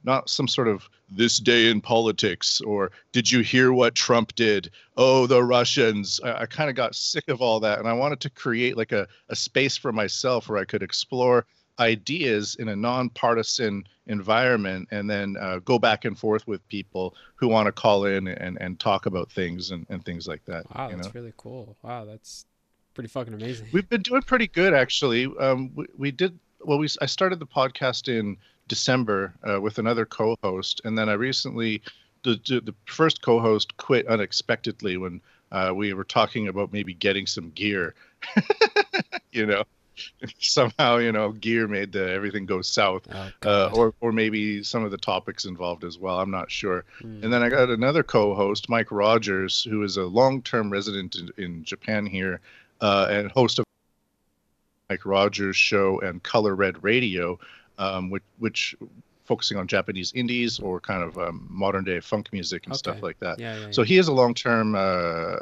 not 0.03 0.29
some 0.29 0.47
sort 0.47 0.67
of 0.67 0.89
this 1.09 1.37
day 1.37 1.69
in 1.69 1.79
politics 1.79 2.59
or 2.61 2.91
did 3.11 3.31
you 3.31 3.39
hear 3.39 3.71
what 3.71 3.95
Trump 3.95 4.35
did? 4.35 4.69
Oh, 4.97 5.27
the 5.27 5.41
Russians. 5.41 6.19
I, 6.23 6.41
I 6.41 6.45
kind 6.45 6.69
of 6.69 6.75
got 6.75 6.95
sick 6.95 7.29
of 7.29 7.41
all 7.41 7.59
that 7.61 7.79
and 7.79 7.87
I 7.87 7.93
wanted 7.93 8.19
to 8.21 8.29
create 8.29 8.75
like 8.75 8.91
a, 8.91 9.07
a 9.29 9.35
space 9.35 9.77
for 9.77 9.93
myself 9.93 10.49
where 10.49 10.57
I 10.57 10.65
could 10.65 10.83
explore 10.83 11.45
ideas 11.79 12.55
in 12.59 12.69
a 12.69 12.75
nonpartisan 12.75 13.83
environment 14.07 14.87
and 14.91 15.09
then 15.09 15.35
uh, 15.39 15.59
go 15.59 15.79
back 15.79 16.05
and 16.05 16.17
forth 16.17 16.45
with 16.47 16.67
people 16.67 17.15
who 17.35 17.47
want 17.47 17.65
to 17.65 17.71
call 17.71 18.05
in 18.05 18.27
and, 18.27 18.57
and 18.61 18.79
talk 18.79 19.05
about 19.05 19.31
things 19.31 19.71
and, 19.71 19.85
and 19.89 20.05
things 20.05 20.27
like 20.27 20.43
that. 20.45 20.63
Wow, 20.75 20.89
that's 20.89 21.07
know? 21.07 21.11
really 21.13 21.33
cool. 21.37 21.75
Wow, 21.81 22.05
that's 22.05 22.45
pretty 22.93 23.07
fucking 23.07 23.33
amazing. 23.33 23.67
We've 23.71 23.87
been 23.89 24.01
doing 24.01 24.21
pretty 24.21 24.47
good 24.47 24.73
actually. 24.73 25.25
Um, 25.39 25.71
we, 25.75 25.85
we 25.97 26.11
did 26.11 26.37
well. 26.61 26.77
We 26.77 26.87
I 27.01 27.05
started 27.05 27.39
the 27.39 27.47
podcast 27.47 28.07
in 28.07 28.37
December 28.67 29.33
uh, 29.43 29.59
with 29.59 29.79
another 29.79 30.05
co-host, 30.05 30.81
and 30.85 30.97
then 30.97 31.09
I 31.09 31.13
recently 31.13 31.81
the 32.23 32.39
the, 32.47 32.61
the 32.61 32.75
first 32.85 33.21
co-host 33.21 33.77
quit 33.77 34.07
unexpectedly 34.07 34.97
when 34.97 35.21
uh, 35.51 35.71
we 35.75 35.93
were 35.93 36.03
talking 36.03 36.47
about 36.47 36.71
maybe 36.71 36.93
getting 36.93 37.25
some 37.25 37.49
gear. 37.51 37.95
you 39.31 39.45
know, 39.45 39.63
somehow 40.39 40.97
you 40.97 41.11
know 41.11 41.31
gear 41.31 41.67
made 41.67 41.91
the 41.91 42.09
everything 42.11 42.45
go 42.45 42.61
south 42.61 43.07
Oh, 43.13 43.29
uh, 43.45 43.69
or 43.73 43.93
or 44.01 44.11
maybe 44.11 44.63
some 44.63 44.83
of 44.83 44.91
the 44.91 44.97
topics 44.97 45.45
involved 45.45 45.83
as 45.83 45.97
well 45.97 46.19
i'm 46.19 46.31
not 46.31 46.51
sure 46.51 46.85
Hmm. 47.01 47.23
and 47.23 47.33
then 47.33 47.43
i 47.43 47.49
got 47.49 47.69
another 47.69 48.03
co-host 48.03 48.69
mike 48.69 48.91
rogers 48.91 49.63
who 49.63 49.83
is 49.83 49.97
a 49.97 50.03
long-term 50.03 50.71
resident 50.71 51.15
in, 51.15 51.29
in 51.43 51.63
japan 51.63 52.05
here 52.05 52.39
uh, 52.81 53.07
and 53.09 53.31
host 53.31 53.59
of 53.59 53.65
mike 54.89 55.05
rogers 55.05 55.55
show 55.55 55.99
and 56.01 56.23
color 56.23 56.55
red 56.55 56.83
radio 56.83 57.37
um, 57.77 58.09
which 58.09 58.23
which 58.39 58.75
focusing 59.25 59.57
on 59.57 59.67
japanese 59.67 60.11
indies 60.13 60.59
or 60.59 60.79
kind 60.79 61.03
of 61.03 61.17
um, 61.17 61.47
modern 61.49 61.83
day 61.83 61.99
funk 61.99 62.29
music 62.31 62.65
and 62.65 62.75
stuff 62.75 63.01
like 63.01 63.19
that 63.19 63.39
yeah, 63.39 63.57
yeah, 63.57 63.67
so 63.71 63.81
yeah. 63.81 63.87
he 63.87 63.95
has 63.95 64.07
a 64.07 64.13
long-term 64.13 64.75
uh, 64.75 65.35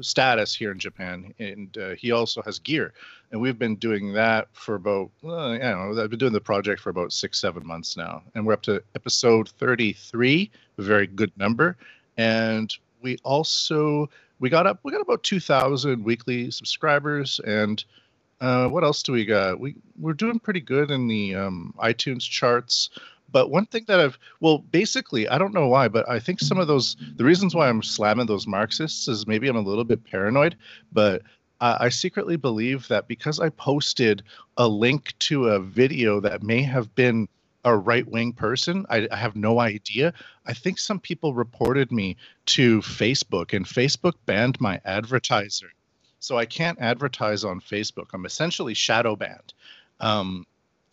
status 0.00 0.54
here 0.54 0.70
in 0.70 0.78
Japan, 0.78 1.34
and 1.38 1.76
uh, 1.78 1.90
he 1.90 2.12
also 2.12 2.42
has 2.42 2.58
gear. 2.58 2.92
And 3.32 3.40
we've 3.40 3.58
been 3.58 3.76
doing 3.76 4.12
that 4.12 4.48
for 4.52 4.76
about, 4.76 5.10
well, 5.22 5.52
I 5.52 5.58
don't 5.58 5.96
know, 5.96 6.02
I've 6.02 6.10
been 6.10 6.18
doing 6.18 6.32
the 6.32 6.40
project 6.40 6.80
for 6.80 6.90
about 6.90 7.12
six, 7.12 7.40
seven 7.40 7.66
months 7.66 7.96
now, 7.96 8.22
and 8.34 8.46
we're 8.46 8.52
up 8.52 8.62
to 8.62 8.82
episode 8.94 9.48
33, 9.48 10.50
a 10.78 10.82
very 10.82 11.06
good 11.06 11.32
number. 11.36 11.76
And 12.16 12.72
we 13.02 13.18
also 13.24 14.08
we 14.38 14.50
got 14.50 14.66
up, 14.66 14.80
we 14.82 14.92
got 14.92 15.00
about 15.00 15.22
2,000 15.22 16.04
weekly 16.04 16.50
subscribers, 16.50 17.40
and 17.46 17.84
uh, 18.40 18.68
what 18.68 18.84
else 18.84 19.02
do 19.02 19.12
we 19.12 19.24
got? 19.24 19.58
We 19.58 19.76
we're 19.98 20.12
doing 20.12 20.38
pretty 20.38 20.60
good 20.60 20.90
in 20.90 21.08
the 21.08 21.34
um, 21.34 21.74
iTunes 21.78 22.20
charts. 22.20 22.90
But 23.30 23.50
one 23.50 23.66
thing 23.66 23.84
that 23.88 24.00
I've 24.00 24.18
well, 24.40 24.58
basically, 24.58 25.28
I 25.28 25.38
don't 25.38 25.54
know 25.54 25.68
why, 25.68 25.88
but 25.88 26.08
I 26.08 26.18
think 26.18 26.40
some 26.40 26.58
of 26.58 26.68
those 26.68 26.96
the 27.16 27.24
reasons 27.24 27.54
why 27.54 27.68
I'm 27.68 27.82
slamming 27.82 28.26
those 28.26 28.46
Marxists 28.46 29.08
is 29.08 29.26
maybe 29.26 29.48
I'm 29.48 29.56
a 29.56 29.60
little 29.60 29.84
bit 29.84 30.04
paranoid, 30.04 30.56
but 30.92 31.22
I, 31.60 31.76
I 31.80 31.88
secretly 31.88 32.36
believe 32.36 32.88
that 32.88 33.08
because 33.08 33.40
I 33.40 33.48
posted 33.50 34.22
a 34.56 34.68
link 34.68 35.14
to 35.20 35.48
a 35.48 35.60
video 35.60 36.20
that 36.20 36.42
may 36.42 36.62
have 36.62 36.94
been 36.94 37.28
a 37.64 37.76
right 37.76 38.06
wing 38.06 38.32
person, 38.32 38.86
I, 38.88 39.08
I 39.10 39.16
have 39.16 39.34
no 39.34 39.58
idea. 39.58 40.14
I 40.46 40.52
think 40.52 40.78
some 40.78 41.00
people 41.00 41.34
reported 41.34 41.90
me 41.90 42.16
to 42.46 42.80
Facebook, 42.80 43.52
and 43.52 43.66
Facebook 43.66 44.14
banned 44.24 44.60
my 44.60 44.80
advertiser. 44.84 45.72
So 46.20 46.38
I 46.38 46.46
can't 46.46 46.80
advertise 46.80 47.44
on 47.44 47.60
Facebook. 47.60 48.06
I'm 48.14 48.24
essentially 48.24 48.74
shadow 48.74 49.16
banned. 49.16 49.52
Um, 49.98 50.46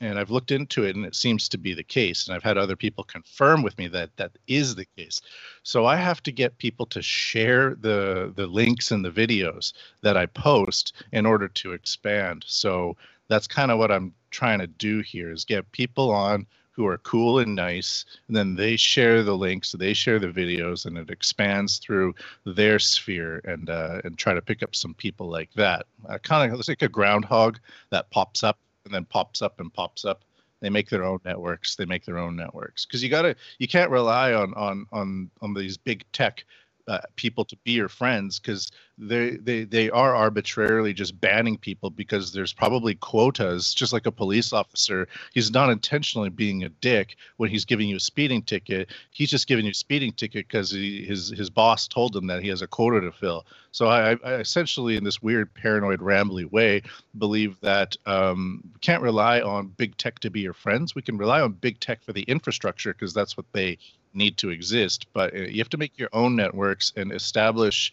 and 0.04 0.20
I've 0.20 0.32
looked 0.32 0.52
into 0.52 0.84
it 0.84 0.96
and 0.96 1.06
it 1.06 1.16
seems 1.16 1.48
to 1.50 1.58
be 1.58 1.74
the 1.74 1.84
case. 1.84 2.28
And 2.28 2.36
I've 2.36 2.44
had 2.44 2.58
other 2.58 2.76
people 2.76 3.04
confirm 3.04 3.64
with 3.64 3.78
me 3.78 3.88
that 3.90 4.16
that 4.18 4.32
is 4.48 4.76
the 4.76 4.86
case. 4.98 5.22
So 5.64 5.86
I 5.86 5.96
have 5.96 6.22
to 6.24 6.32
get 6.32 6.58
people 6.58 6.86
to 6.88 7.02
share 7.02 7.76
the 7.76 8.34
the 8.36 8.48
links 8.48 8.92
and 8.92 9.04
the 9.04 9.12
videos 9.12 9.74
that 10.02 10.18
I 10.18 10.26
post 10.28 10.94
in 11.14 11.26
order 11.26 11.48
to 11.48 11.74
expand. 11.74 12.44
So 12.48 12.98
that's 13.30 13.48
kind 13.48 13.72
of 13.72 13.80
what 13.80 13.92
I'm 13.92 14.14
trying 14.32 14.60
to 14.60 14.68
do 14.68 15.00
here 15.00 15.32
is 15.32 15.46
get 15.46 15.72
people 15.72 16.12
on 16.12 16.46
who 16.72 16.88
are 16.88 16.98
cool 17.00 17.38
and 17.40 17.56
nice 17.56 18.04
and 18.28 18.36
then 18.36 18.56
they 18.56 18.76
share 18.76 19.22
the 19.22 19.38
links 19.38 19.74
they 19.74 19.94
share 19.94 20.18
the 20.18 20.28
videos 20.28 20.88
and 20.88 20.98
it 20.98 21.12
expands 21.12 21.78
through 21.78 22.16
their 22.46 22.80
sphere 22.80 23.42
and 23.46 23.70
uh, 23.70 24.02
and 24.04 24.18
try 24.18 24.34
to 24.34 24.42
pick 24.42 24.64
up 24.64 24.76
some 24.76 24.96
people 24.96 25.30
like 25.30 25.54
that 25.54 25.86
uh, 26.10 26.18
kind 26.18 26.52
of 26.52 26.58
looks 26.58 26.68
like 26.68 26.82
a 26.82 26.90
groundhog 26.90 27.60
that 27.92 28.10
pops 28.10 28.44
up 28.44 28.58
and 28.86 28.94
then 28.94 29.06
pops 29.06 29.42
up 29.42 29.60
and 29.60 29.74
pops 29.74 30.06
up. 30.06 30.24
They 30.62 30.70
make 30.70 30.90
their 30.90 31.04
own 31.04 31.20
networks. 31.26 31.76
They 31.76 31.86
make 31.86 32.06
their 32.06 32.18
own 32.18 32.36
networks. 32.36 32.86
Because 32.86 33.04
you 33.04 33.10
gotta 33.10 33.36
you 33.60 33.68
can't 33.68 33.92
rely 33.92 34.34
on 34.34 34.54
on 34.54 34.88
on 34.92 35.30
on 35.42 35.54
these 35.54 35.78
big 35.78 36.06
tech 36.14 36.46
uh, 36.88 37.00
people 37.16 37.46
to 37.46 37.58
be 37.64 37.72
your 37.72 37.90
friends 37.90 38.40
because 38.40 38.72
they, 38.98 39.38
they 39.38 39.64
they 39.64 39.90
are 39.90 40.16
arbitrarily 40.16 40.94
just 40.94 41.20
banning 41.20 41.58
people 41.58 41.90
because 41.90 42.32
there's 42.32 42.54
probably 42.54 42.94
quotas 42.96 43.74
just 43.74 43.92
like 43.92 44.06
a 44.06 44.12
police 44.12 44.54
officer. 44.54 45.08
He's 45.34 45.52
not 45.52 45.70
intentionally 45.70 46.30
being 46.30 46.64
a 46.64 46.70
dick 46.70 47.16
when 47.38 47.50
he's 47.50 47.66
giving 47.66 47.90
you 47.90 47.96
a 47.96 48.00
speeding 48.00 48.44
ticket. 48.44 48.90
He's 49.12 49.30
just 49.30 49.48
giving 49.48 49.66
you 49.66 49.72
a 49.72 49.76
speeding 49.76 50.14
ticket 50.14 50.48
because 50.48 50.72
his 50.72 51.30
his 51.30 51.50
boss 51.50 51.88
told 51.88 52.16
him 52.16 52.28
that 52.28 52.44
he 52.44 52.50
has 52.50 52.62
a 52.62 52.68
quota 52.68 53.02
to 53.02 53.12
fill. 53.12 53.46
So 53.72 53.88
I, 53.88 54.12
I 54.24 54.36
essentially 54.36 54.96
in 54.96 55.04
this 55.04 55.22
weird 55.22 55.52
paranoid 55.54 56.00
rambly 56.00 56.50
way 56.50 56.84
believe 57.18 57.60
that 57.62 57.98
um, 58.06 58.62
we 58.74 58.80
can't 58.80 59.02
rely 59.02 59.42
on 59.42 59.68
big 59.68 59.98
tech 59.98 60.20
to 60.20 60.30
be 60.30 60.42
your 60.42 60.54
friends. 60.54 60.94
We 60.94 61.02
can 61.02 61.18
rely 61.18 61.42
on 61.42 61.54
big 61.54 61.80
tech 61.80 62.04
for 62.04 62.14
the 62.14 62.24
infrastructure 62.24 62.94
because 62.94 63.14
that's 63.14 63.36
what 63.36 63.48
they 63.54 63.80
need 64.14 64.38
to 64.38 64.50
exist. 64.50 65.08
But 65.14 65.34
uh, 65.34 65.40
you 65.40 65.58
have 65.58 65.70
to 65.70 65.78
make 65.78 65.98
your 65.98 66.10
own 66.14 66.36
networks 66.36 66.94
and 66.96 67.12
establish 67.12 67.92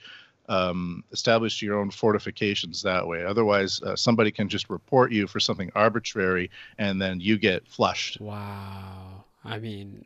um, 0.51 1.05
establish 1.13 1.63
your 1.63 1.79
own 1.79 1.91
fortifications 1.91 2.83
that 2.83 3.07
way 3.07 3.25
otherwise 3.25 3.81
uh, 3.83 3.95
somebody 3.97 4.31
can 4.31 4.49
just 4.49 4.69
report 4.69 5.13
you 5.13 5.27
for 5.27 5.41
something 5.41 5.71
arbitrary 5.75 6.51
and 6.79 7.01
then 7.01 7.21
you 7.21 7.39
get 7.39 7.67
flushed 7.67 8.21
Wow. 8.21 9.25
I 9.45 9.59
mean, 9.59 10.05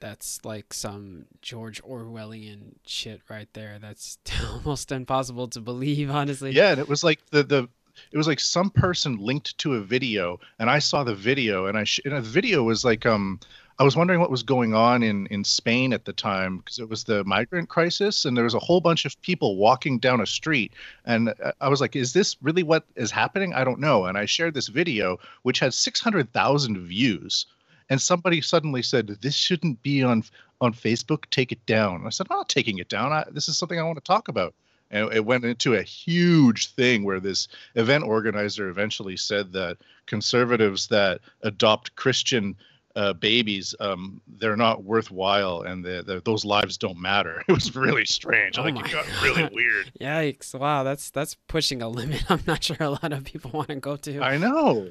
that's 0.00 0.44
like 0.44 0.74
some 0.74 1.24
George 1.42 1.82
Orwellian 1.82 2.74
shit 2.86 3.20
right 3.30 3.48
there. 3.54 3.78
That's 3.80 4.18
almost 4.52 4.92
impossible 4.92 5.48
to 5.48 5.60
believe, 5.60 6.10
honestly. 6.10 6.50
yeah 6.52 6.70
and 6.72 6.80
it 6.80 6.88
was 6.88 7.02
like 7.02 7.20
the 7.30 7.42
the 7.42 7.68
it 8.12 8.16
was 8.16 8.28
like 8.28 8.40
some 8.40 8.70
person 8.70 9.16
linked 9.18 9.56
to 9.58 9.74
a 9.74 9.80
video 9.80 10.38
and 10.60 10.70
i 10.70 10.78
saw 10.78 11.02
the 11.02 11.14
video 11.16 11.66
and 11.66 11.76
i 11.76 11.82
sh- 11.84 12.00
and 12.04 12.14
the 12.14 12.20
video 12.20 12.62
was 12.62 12.84
like 12.84 13.04
um 13.06 13.40
i 13.78 13.84
was 13.84 13.96
wondering 13.96 14.20
what 14.20 14.30
was 14.30 14.42
going 14.42 14.74
on 14.74 15.02
in 15.02 15.26
in 15.26 15.44
spain 15.44 15.92
at 15.92 16.04
the 16.04 16.12
time 16.12 16.58
because 16.58 16.78
it 16.78 16.88
was 16.88 17.04
the 17.04 17.22
migrant 17.24 17.68
crisis 17.68 18.24
and 18.24 18.36
there 18.36 18.44
was 18.44 18.54
a 18.54 18.58
whole 18.58 18.80
bunch 18.80 19.04
of 19.04 19.20
people 19.22 19.56
walking 19.56 19.98
down 19.98 20.20
a 20.20 20.26
street 20.26 20.72
and 21.04 21.32
i 21.60 21.68
was 21.68 21.80
like 21.80 21.96
is 21.96 22.12
this 22.12 22.36
really 22.42 22.62
what 22.62 22.84
is 22.96 23.10
happening? 23.10 23.54
I 23.54 23.64
don't 23.64 23.80
know 23.80 24.06
and 24.06 24.18
i 24.18 24.24
shared 24.24 24.54
this 24.54 24.68
video 24.68 25.18
which 25.42 25.60
had 25.60 25.74
600000 25.74 26.78
views 26.78 27.46
and 27.90 28.00
somebody 28.00 28.40
suddenly 28.40 28.82
said 28.82 29.06
this 29.08 29.34
shouldn't 29.34 29.82
be 29.82 30.02
on 30.02 30.24
on 30.60 30.74
facebook 30.74 31.24
take 31.30 31.52
it 31.52 31.64
down. 31.66 32.04
I 32.06 32.10
said 32.10 32.26
i'm 32.30 32.36
not 32.36 32.48
taking 32.48 32.78
it 32.78 32.88
down 32.88 33.12
I, 33.12 33.24
this 33.30 33.48
is 33.48 33.56
something 33.56 33.78
i 33.78 33.82
want 33.82 33.98
to 33.98 34.04
talk 34.04 34.28
about. 34.28 34.54
And 34.90 35.12
it 35.12 35.26
went 35.26 35.44
into 35.44 35.74
a 35.74 35.82
huge 35.82 36.72
thing 36.72 37.04
where 37.04 37.20
this 37.20 37.46
event 37.74 38.04
organizer 38.04 38.70
eventually 38.70 39.18
said 39.18 39.52
that 39.52 39.76
conservatives 40.06 40.86
that 40.86 41.20
adopt 41.42 41.94
Christian 41.94 42.56
uh, 42.98 43.12
babies, 43.12 43.76
um, 43.78 44.20
they're 44.40 44.56
not 44.56 44.82
worthwhile, 44.82 45.62
and 45.62 45.84
the, 45.84 46.02
the, 46.04 46.20
those 46.24 46.44
lives 46.44 46.76
don't 46.76 46.98
matter. 46.98 47.44
It 47.48 47.52
was 47.52 47.74
really 47.76 48.04
strange. 48.04 48.58
Oh 48.58 48.62
like 48.62 48.74
my 48.74 48.84
it 48.84 48.90
got 48.90 49.06
really 49.22 49.48
weird. 49.52 49.92
Yikes! 50.00 50.58
Wow, 50.58 50.82
that's 50.82 51.08
that's 51.10 51.36
pushing 51.46 51.80
a 51.80 51.88
limit. 51.88 52.24
I'm 52.28 52.42
not 52.46 52.64
sure 52.64 52.76
a 52.80 52.90
lot 52.90 53.12
of 53.12 53.22
people 53.24 53.52
want 53.52 53.68
to 53.68 53.76
go 53.76 53.96
to. 53.96 54.20
I 54.20 54.36
know. 54.36 54.90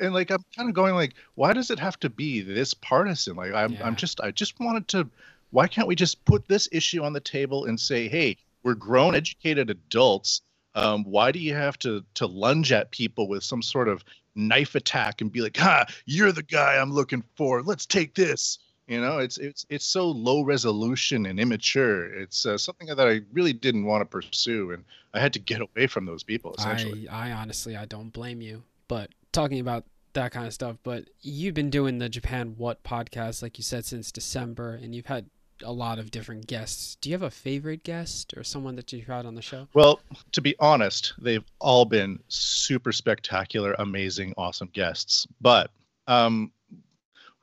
And 0.00 0.14
like 0.14 0.30
I'm 0.30 0.42
kind 0.56 0.70
of 0.70 0.74
going 0.74 0.94
like, 0.94 1.12
why 1.34 1.52
does 1.52 1.70
it 1.70 1.78
have 1.78 2.00
to 2.00 2.08
be 2.08 2.40
this 2.40 2.72
partisan? 2.72 3.36
Like 3.36 3.52
I'm 3.52 3.72
Yeah. 3.72 3.86
I'm 3.86 3.96
just 3.96 4.20
I 4.22 4.30
just 4.30 4.58
wanted 4.58 4.88
to 4.88 5.08
why 5.50 5.68
can't 5.68 5.86
we 5.86 5.94
just 5.94 6.24
put 6.24 6.48
this 6.48 6.68
issue 6.72 7.02
on 7.02 7.12
the 7.12 7.20
table 7.20 7.66
and 7.66 7.78
say, 7.78 8.08
hey, 8.08 8.38
we're 8.62 8.74
grown, 8.74 9.14
educated 9.14 9.68
adults. 9.68 10.40
Um, 10.74 11.04
why 11.04 11.32
do 11.32 11.38
you 11.38 11.54
have 11.54 11.78
to 11.80 12.02
to 12.14 12.26
lunge 12.26 12.72
at 12.72 12.90
people 12.90 13.28
with 13.28 13.44
some 13.44 13.62
sort 13.62 13.88
of 13.88 14.02
knife 14.34 14.74
attack 14.74 15.20
and 15.20 15.30
be 15.30 15.40
like, 15.40 15.56
ha, 15.56 15.86
you're 16.06 16.32
the 16.32 16.42
guy 16.42 16.76
I'm 16.76 16.92
looking 16.92 17.22
for. 17.36 17.62
Let's 17.62 17.86
take 17.86 18.14
this. 18.14 18.58
You 18.88 19.00
know, 19.00 19.18
it's 19.18 19.38
it's 19.38 19.64
it's 19.70 19.86
so 19.86 20.08
low 20.08 20.42
resolution 20.42 21.26
and 21.26 21.38
immature. 21.38 22.12
It's 22.12 22.44
uh, 22.44 22.58
something 22.58 22.88
that 22.88 23.08
I 23.08 23.20
really 23.32 23.52
didn't 23.52 23.84
want 23.84 24.02
to 24.02 24.04
pursue, 24.04 24.72
and 24.72 24.84
I 25.14 25.20
had 25.20 25.32
to 25.34 25.38
get 25.38 25.60
away 25.60 25.86
from 25.86 26.04
those 26.04 26.22
people. 26.22 26.54
Essentially, 26.58 27.08
I, 27.08 27.28
I 27.28 27.32
honestly, 27.32 27.76
I 27.76 27.84
don't 27.86 28.12
blame 28.12 28.42
you. 28.42 28.64
But 28.88 29.10
talking 29.30 29.60
about 29.60 29.84
that 30.14 30.32
kind 30.32 30.46
of 30.46 30.52
stuff, 30.52 30.76
but 30.82 31.08
you've 31.22 31.54
been 31.54 31.70
doing 31.70 31.98
the 31.98 32.08
Japan 32.08 32.56
WUT 32.58 32.82
podcast, 32.82 33.40
like 33.40 33.56
you 33.56 33.64
said, 33.64 33.84
since 33.84 34.12
December, 34.12 34.74
and 34.74 34.94
you've 34.94 35.06
had 35.06 35.26
a 35.62 35.70
lot 35.70 35.98
of 35.98 36.10
different 36.10 36.46
guests. 36.46 36.96
Do 37.00 37.10
you 37.10 37.14
have 37.14 37.22
a 37.22 37.30
favorite 37.30 37.84
guest 37.84 38.34
or 38.36 38.44
someone 38.44 38.76
that 38.76 38.92
you've 38.92 39.06
had 39.06 39.26
on 39.26 39.34
the 39.34 39.42
show? 39.42 39.68
Well, 39.74 40.00
to 40.32 40.40
be 40.40 40.54
honest, 40.58 41.14
they've 41.18 41.44
all 41.60 41.84
been 41.84 42.18
super 42.28 42.92
spectacular, 42.92 43.74
amazing, 43.78 44.34
awesome 44.36 44.70
guests. 44.72 45.26
But 45.40 45.70
um, 46.06 46.52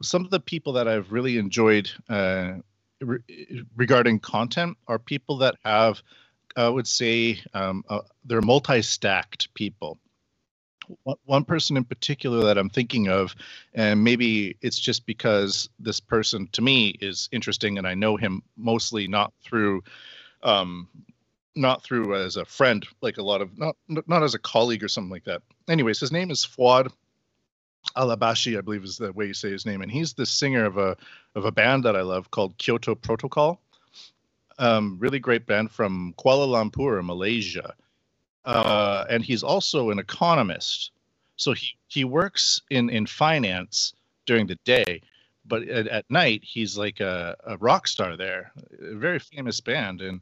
some 0.02 0.24
of 0.24 0.32
the 0.32 0.40
people 0.40 0.74
that 0.74 0.88
I've 0.88 1.12
really 1.12 1.38
enjoyed 1.38 1.90
uh, 2.10 2.54
re- 3.02 3.66
regarding 3.76 4.20
content 4.20 4.78
are 4.88 5.00
people 5.00 5.38
that 5.40 5.56
have, 5.66 6.02
I 6.56 6.70
would 6.70 6.88
say, 6.88 7.40
um, 7.54 7.84
uh, 7.90 8.02
they're 8.26 8.42
multi-stacked 8.42 9.54
people. 9.54 10.00
One- 11.26 11.46
person 11.46 11.78
in 11.78 11.84
particular 11.84 12.44
that 12.46 12.58
I'm 12.58 12.70
thinking 12.70 13.10
of, 13.10 13.36
and 13.74 14.04
maybe 14.04 14.56
it's 14.62 14.80
just 14.80 15.06
because 15.06 15.70
this 15.80 16.00
person 16.00 16.48
to 16.54 16.62
me 16.62 16.96
is 17.02 17.30
interesting, 17.32 17.78
and 17.78 17.88
I 17.88 17.96
know 17.96 18.18
him 18.18 18.44
mostly 18.58 19.08
not 19.08 19.34
through 19.44 19.84
um, 20.44 20.88
not 21.56 21.84
through 21.84 22.16
as 22.16 22.38
a 22.38 22.46
friend, 22.46 22.86
like 23.02 23.18
a 23.18 23.24
lot 23.24 23.42
of 23.42 23.58
not 23.58 23.76
not 23.88 24.24
as 24.24 24.34
a 24.34 24.40
colleague 24.40 24.84
or 24.84 24.88
something 24.88 25.12
like 25.12 25.26
that. 25.26 25.42
Anyways, 25.68 26.00
his 26.00 26.12
name 26.12 26.32
is 26.32 26.46
Fuad 26.46 26.92
Alhabshi, 27.96 28.58
I 28.58 28.62
believe 28.62 28.84
is 28.84 28.98
the 28.98 29.12
way 29.14 29.28
you 29.28 29.34
say 29.34 29.52
his 29.52 29.66
name, 29.66 29.82
and 29.82 29.92
he's 29.92 30.14
the 30.14 30.26
singer 30.26 30.66
of 30.66 30.78
a 30.78 30.96
of 31.36 31.46
a 31.46 31.52
band 31.52 31.84
that 31.84 31.96
I 31.96 32.02
love 32.02 32.32
called 32.32 32.58
Kyoto 32.58 32.96
Protocol. 32.96 33.60
Um, 34.58 34.98
really 35.00 35.20
great 35.20 35.46
band 35.46 35.72
from 35.72 36.14
Kuala 36.18 36.48
Lumpur, 36.48 37.04
Malaysia, 37.04 37.74
uh, 38.50 39.06
and 39.10 39.24
he's 39.24 39.44
also 39.44 39.92
an 39.92 40.00
economist. 40.00 40.92
So 41.36 41.54
he 41.54 41.76
he 41.88 42.04
works 42.04 42.62
in 42.70 42.90
in 42.90 43.06
finance 43.06 43.94
during 44.26 44.48
the 44.48 44.58
day, 44.66 45.02
but 45.46 45.64
at, 45.68 45.88
at 45.88 46.06
night 46.10 46.42
he's 46.44 46.78
like 46.78 47.00
a, 47.00 47.36
a 47.46 47.58
rock 47.58 47.88
star 47.88 48.18
there, 48.18 48.52
a 48.82 48.96
very 48.96 49.20
famous 49.20 49.62
band, 49.62 50.02
and 50.02 50.22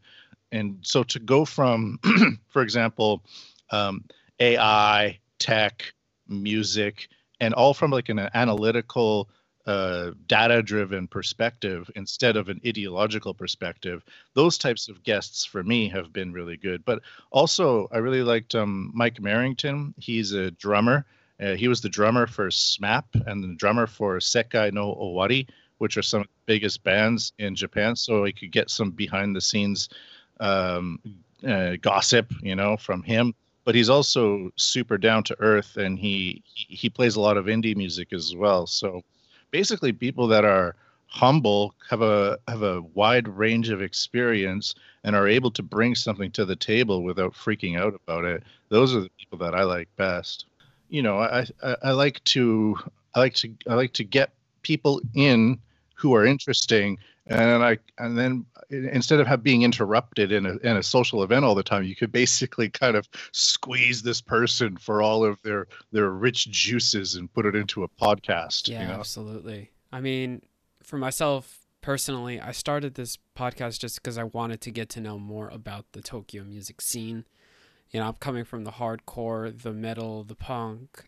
and 0.52 0.78
so 0.82 1.04
to 1.04 1.20
go 1.20 1.46
from, 1.46 2.00
for 2.50 2.62
example, 2.62 3.24
um, 3.72 4.04
AI, 4.40 5.20
tech, 5.40 5.94
music, 6.28 7.10
and 7.40 7.54
all 7.54 7.74
from 7.74 7.92
like 7.92 8.10
an 8.10 8.20
analytical, 8.34 9.30
uh, 9.68 10.12
data-driven 10.28 11.08
perspective 11.08 11.92
instead 11.96 12.38
of 12.38 12.50
an 12.50 12.60
ideological 12.66 13.34
perspective, 13.34 14.04
those 14.34 14.58
types 14.58 14.88
of 14.88 15.04
guests 15.04 15.46
for 15.46 15.62
me 15.62 15.90
have 15.90 16.12
been 16.14 16.32
really 16.32 16.58
good. 16.58 16.84
But 16.86 17.02
also, 17.32 17.88
I 17.92 17.98
really 17.98 18.24
liked 18.24 18.56
um, 18.56 18.92
Mike 18.94 19.20
Merrington. 19.22 19.94
He's 19.98 20.32
a 20.32 20.52
drummer. 20.52 21.06
Uh, 21.40 21.54
he 21.54 21.68
was 21.68 21.82
the 21.82 21.90
drummer 21.90 22.26
for 22.26 22.50
SMAP 22.50 23.04
and 23.28 23.44
the 23.44 23.56
drummer 23.56 23.88
for 23.88 24.18
Sekai 24.20 24.72
no 24.72 24.96
Owari, 24.96 25.48
which 25.78 25.98
are 25.98 26.02
some 26.02 26.22
of 26.22 26.28
the 26.28 26.54
biggest 26.54 26.84
bands 26.84 27.34
in 27.38 27.56
Japan. 27.56 27.96
So 27.96 28.26
I 28.26 28.32
could 28.32 28.52
get 28.52 28.70
some 28.70 28.92
behind-the-scenes 28.92 29.90
um, 30.40 31.00
uh, 31.46 31.76
gossip, 31.82 32.34
you 32.42 32.56
know, 32.56 32.78
from 32.78 33.04
him. 33.04 33.36
But 33.66 33.76
he's 33.76 33.90
also 33.90 34.50
super 34.56 34.98
down 34.98 35.24
to 35.24 35.36
earth, 35.40 35.76
and 35.76 36.00
he 36.00 36.42
he 36.56 36.90
plays 36.90 37.18
a 37.18 37.22
lot 37.22 37.36
of 37.36 37.48
indie 37.48 37.76
music 37.76 38.14
as 38.14 38.34
well. 38.34 38.66
So 38.66 39.04
basically, 39.58 39.92
people 39.92 40.28
that 40.28 40.46
are 40.46 40.76
humble 41.08 41.74
have 41.90 42.04
a 42.04 42.38
have 42.48 42.62
a 42.62 42.84
wide 42.94 43.28
range 43.28 43.70
of 43.70 43.82
experience 43.82 44.76
and 45.04 45.16
are 45.16 45.28
able 45.28 45.50
to 45.50 45.64
bring 45.64 45.96
something 45.96 46.30
to 46.30 46.46
the 46.46 46.56
table 46.56 47.02
without 47.02 47.34
freaking 47.34 47.76
out 47.76 47.96
about 47.96 48.24
it. 48.24 48.44
Those 48.70 48.94
are 48.94 49.02
the 49.02 49.10
people 49.18 49.40
that 49.40 49.56
I 49.56 49.64
like 49.64 49.90
best. 49.96 50.46
You 50.90 51.02
know, 51.02 51.18
I 51.18 51.48
I, 51.64 51.76
I 51.86 51.92
like 51.92 52.24
to 52.36 52.78
I 53.16 53.20
like 53.20 53.34
to 53.42 53.52
I 53.68 53.74
like 53.74 53.94
to 53.94 54.04
get 54.04 54.30
people 54.62 55.02
in 55.16 55.58
who 55.96 56.14
are 56.14 56.24
interesting 56.24 57.00
and 57.30 57.64
I 57.64 57.78
and 57.98 58.18
then 58.18 58.46
instead 58.70 59.20
of 59.20 59.28
have 59.28 59.44
being 59.44 59.64
interrupted 59.64 60.32
in 60.32 60.46
a 60.46 60.58
in 60.58 60.78
a 60.78 60.84
social 60.84 61.24
event 61.24 61.46
all 61.46 61.56
the 61.56 61.64
time, 61.64 61.84
you 61.84 61.96
could 61.96 62.12
basically 62.12 62.70
kind 62.70 62.96
of 62.96 63.08
squeeze 63.32 64.02
this 64.02 64.22
person 64.22 64.78
for 64.78 65.02
all 65.02 65.24
of 65.24 65.42
their 65.42 65.68
their 65.92 66.10
rich 66.10 66.50
juices 66.50 67.16
and 67.16 67.32
put 67.34 67.46
it 67.46 67.56
into 67.56 67.84
a 67.84 67.90
podcast. 67.90 68.68
Yeah, 68.68 68.82
you 68.82 68.88
know? 68.88 68.94
absolutely. 68.96 69.72
I 69.92 70.02
mean, 70.02 70.42
for 70.84 70.98
myself 70.98 71.60
personally, 71.82 72.40
I 72.40 72.52
started 72.52 72.96
this 72.96 73.18
podcast 73.36 73.80
just 73.80 74.02
because 74.02 74.18
I 74.18 74.24
wanted 74.24 74.62
to 74.62 74.72
get 74.72 74.90
to 74.90 75.02
know 75.02 75.18
more 75.20 75.50
about 75.50 75.86
the 75.94 76.02
Tokyo 76.02 76.44
music 76.44 76.82
scene. 76.82 77.26
You 77.92 78.00
know, 78.00 78.08
I'm 78.08 78.16
coming 78.16 78.44
from 78.44 78.64
the 78.64 78.72
hardcore, 78.72 79.62
the 79.62 79.72
metal, 79.74 80.24
the 80.24 80.36
punk, 80.36 81.06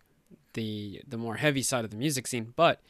the 0.54 1.02
the 1.08 1.18
more 1.18 1.36
heavy 1.36 1.62
side 1.62 1.86
of 1.86 1.92
the 1.92 1.98
music 1.98 2.28
scene, 2.28 2.54
but 2.56 2.82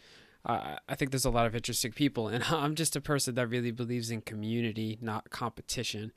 uh, 0.46 0.78
I 0.88 0.96
think 0.96 1.12
there's 1.12 1.26
a 1.26 1.30
lot 1.30 1.46
of 1.46 1.56
interesting 1.56 1.92
people, 1.92 2.28
and 2.28 2.44
I'm 2.50 2.76
just 2.76 2.96
a 2.96 3.02
person 3.02 3.36
that 3.36 3.48
really 3.48 3.72
believes 3.72 4.12
in 4.12 4.22
community, 4.22 4.98
not 5.02 5.30
competition. 5.30 6.12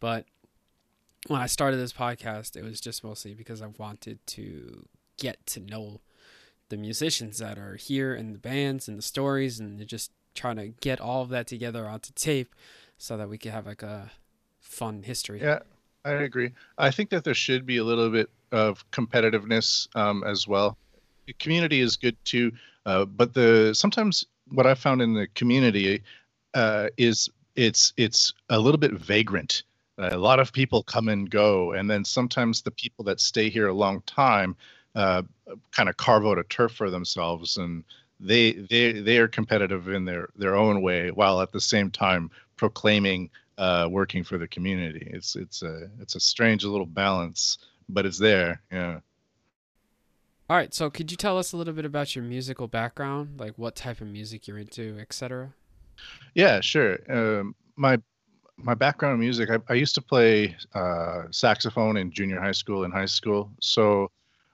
But 0.00 0.26
when 1.26 1.40
I 1.40 1.46
started 1.46 1.78
this 1.78 1.92
podcast, 1.92 2.56
it 2.56 2.64
was 2.64 2.80
just 2.80 3.02
mostly 3.02 3.34
because 3.34 3.62
I 3.62 3.68
wanted 3.78 4.24
to 4.28 4.86
get 5.16 5.44
to 5.46 5.60
know 5.60 6.00
the 6.68 6.76
musicians 6.76 7.38
that 7.38 7.58
are 7.58 7.76
here 7.76 8.14
and 8.14 8.34
the 8.34 8.38
bands 8.38 8.88
and 8.88 8.98
the 8.98 9.02
stories 9.02 9.60
and 9.60 9.86
just 9.86 10.10
trying 10.34 10.56
to 10.56 10.68
get 10.68 11.00
all 11.00 11.22
of 11.22 11.28
that 11.28 11.46
together 11.46 11.86
onto 11.86 12.12
tape 12.14 12.54
so 12.98 13.16
that 13.16 13.28
we 13.28 13.38
could 13.38 13.52
have 13.52 13.66
like 13.66 13.82
a 13.82 14.10
fun 14.60 15.02
history. 15.02 15.40
Yeah, 15.40 15.60
I 16.04 16.12
agree. 16.12 16.50
I 16.76 16.90
think 16.90 17.10
that 17.10 17.24
there 17.24 17.34
should 17.34 17.66
be 17.66 17.78
a 17.78 17.84
little 17.84 18.10
bit 18.10 18.28
of 18.50 18.88
competitiveness 18.90 19.94
um, 19.96 20.24
as 20.24 20.48
well. 20.48 20.76
The 21.26 21.32
community 21.34 21.80
is 21.80 21.96
good 21.96 22.16
too, 22.24 22.52
uh, 22.86 23.04
but 23.04 23.34
the 23.34 23.72
sometimes 23.74 24.24
what 24.48 24.66
I 24.66 24.74
found 24.74 25.02
in 25.02 25.14
the 25.14 25.26
community 25.34 26.02
uh, 26.54 26.88
is 26.96 27.28
it's 27.56 27.92
it's 27.96 28.32
a 28.50 28.58
little 28.58 28.78
bit 28.78 28.92
vagrant. 28.92 29.62
a 29.98 30.16
lot 30.16 30.40
of 30.40 30.52
people 30.52 30.82
come 30.82 31.08
and 31.08 31.30
go, 31.30 31.72
and 31.72 31.88
then 31.88 32.04
sometimes 32.04 32.62
the 32.62 32.70
people 32.70 33.04
that 33.04 33.20
stay 33.20 33.48
here 33.48 33.68
a 33.68 33.72
long 33.72 34.02
time 34.02 34.56
uh, 34.94 35.22
kind 35.72 35.88
of 35.88 35.96
carve 35.96 36.26
out 36.26 36.38
a 36.38 36.44
turf 36.44 36.72
for 36.72 36.90
themselves, 36.90 37.56
and 37.56 37.84
they 38.20 38.52
they 38.52 38.92
they 38.92 39.18
are 39.18 39.28
competitive 39.28 39.88
in 39.88 40.04
their 40.04 40.28
their 40.36 40.56
own 40.56 40.82
way, 40.82 41.10
while 41.10 41.40
at 41.40 41.52
the 41.52 41.60
same 41.60 41.90
time 41.90 42.30
proclaiming 42.56 43.30
uh, 43.58 43.88
working 43.90 44.24
for 44.24 44.38
the 44.38 44.48
community. 44.48 45.08
It's 45.12 45.36
it's 45.36 45.62
a 45.62 45.88
it's 46.00 46.16
a 46.16 46.20
strange 46.20 46.64
little 46.64 46.86
balance, 46.86 47.58
but 47.88 48.06
it's 48.06 48.18
there. 48.18 48.60
Yeah. 48.70 49.00
All 50.48 50.56
right, 50.56 50.74
so 50.74 50.90
could 50.90 51.10
you 51.10 51.16
tell 51.16 51.38
us 51.38 51.52
a 51.52 51.56
little 51.56 51.72
bit 51.72 51.84
about 51.86 52.14
your 52.14 52.24
musical 52.24 52.68
background, 52.68 53.40
like 53.40 53.54
what 53.56 53.76
type 53.76 54.00
of 54.00 54.08
music 54.08 54.46
you're 54.46 54.58
into, 54.58 54.98
etc.? 54.98 55.54
Yeah, 56.34 56.60
sure. 56.60 56.98
Um, 57.08 57.54
my 57.76 57.98
my 58.56 58.74
background 58.74 59.14
in 59.14 59.20
music, 59.20 59.50
I, 59.50 59.58
I 59.68 59.74
used 59.74 59.94
to 59.96 60.02
play 60.02 60.56
uh, 60.74 61.24
saxophone 61.30 61.96
in 61.96 62.12
junior 62.12 62.40
high 62.40 62.52
school 62.52 62.84
and 62.84 62.92
high 62.92 63.06
school. 63.06 63.50
So, 63.60 64.10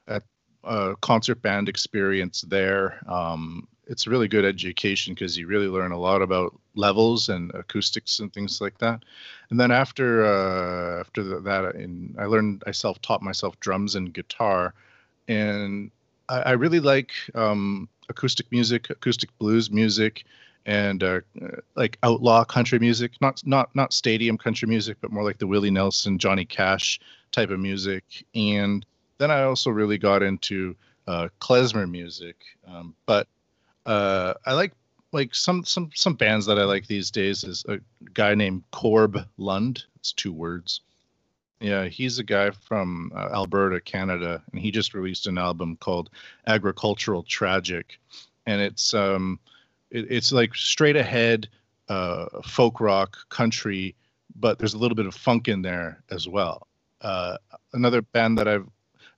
at 0.08 0.22
a 0.64 0.94
concert 1.02 1.42
band 1.42 1.68
experience 1.68 2.42
there, 2.42 3.00
um, 3.10 3.68
it's 3.86 4.06
a 4.06 4.10
really 4.10 4.28
good 4.28 4.44
education 4.44 5.14
because 5.14 5.36
you 5.36 5.46
really 5.48 5.68
learn 5.68 5.92
a 5.92 5.98
lot 5.98 6.22
about 6.22 6.58
levels 6.76 7.28
and 7.28 7.50
acoustics 7.54 8.20
and 8.20 8.32
things 8.32 8.60
like 8.60 8.78
that. 8.78 9.04
And 9.50 9.60
then 9.60 9.70
after 9.70 10.24
uh, 10.24 11.00
after 11.00 11.40
that, 11.40 11.74
in, 11.76 12.14
I 12.18 12.24
learned 12.26 12.62
I 12.66 12.72
self 12.72 13.02
taught 13.02 13.22
myself 13.22 13.58
drums 13.60 13.96
and 13.96 14.14
guitar, 14.14 14.74
and 15.30 15.90
I, 16.28 16.40
I 16.40 16.50
really 16.52 16.80
like 16.80 17.12
um, 17.34 17.88
acoustic 18.08 18.50
music, 18.50 18.90
acoustic 18.90 19.30
blues 19.38 19.70
music, 19.70 20.24
and 20.66 21.02
uh, 21.02 21.20
like 21.76 21.98
outlaw 22.02 22.44
country 22.44 22.78
music. 22.78 23.12
Not 23.20 23.40
not 23.46 23.74
not 23.74 23.92
stadium 23.92 24.36
country 24.36 24.68
music, 24.68 24.98
but 25.00 25.12
more 25.12 25.22
like 25.22 25.38
the 25.38 25.46
Willie 25.46 25.70
Nelson, 25.70 26.18
Johnny 26.18 26.44
Cash 26.44 27.00
type 27.30 27.50
of 27.50 27.60
music. 27.60 28.04
And 28.34 28.84
then 29.18 29.30
I 29.30 29.42
also 29.42 29.70
really 29.70 29.98
got 29.98 30.22
into 30.22 30.74
uh, 31.06 31.28
klezmer 31.40 31.88
music, 31.88 32.36
um, 32.66 32.94
but 33.06 33.28
uh, 33.86 34.34
I 34.46 34.52
like 34.54 34.72
like 35.12 35.32
some 35.34 35.64
some 35.64 35.90
some 35.94 36.14
bands 36.14 36.44
that 36.46 36.58
I 36.58 36.64
like 36.64 36.88
these 36.88 37.10
days 37.10 37.44
is 37.44 37.64
a 37.68 37.78
guy 38.14 38.34
named 38.34 38.64
Corb 38.72 39.16
Lund. 39.38 39.84
It's 39.96 40.12
two 40.12 40.32
words. 40.32 40.80
Yeah, 41.60 41.84
he's 41.88 42.18
a 42.18 42.24
guy 42.24 42.50
from 42.52 43.12
uh, 43.14 43.28
Alberta, 43.34 43.80
Canada, 43.80 44.42
and 44.50 44.60
he 44.60 44.70
just 44.70 44.94
released 44.94 45.26
an 45.26 45.36
album 45.36 45.76
called 45.76 46.08
Agricultural 46.46 47.22
Tragic, 47.22 47.98
and 48.46 48.62
it's 48.62 48.94
um, 48.94 49.38
it, 49.90 50.06
it's 50.10 50.32
like 50.32 50.54
straight 50.54 50.96
ahead 50.96 51.48
uh, 51.90 52.26
folk 52.42 52.80
rock 52.80 53.18
country, 53.28 53.94
but 54.36 54.58
there's 54.58 54.72
a 54.72 54.78
little 54.78 54.94
bit 54.94 55.06
of 55.06 55.14
funk 55.14 55.48
in 55.48 55.60
there 55.60 56.02
as 56.10 56.26
well. 56.26 56.66
Uh, 57.02 57.36
another 57.74 58.00
band 58.00 58.38
that 58.38 58.48
I've 58.48 58.66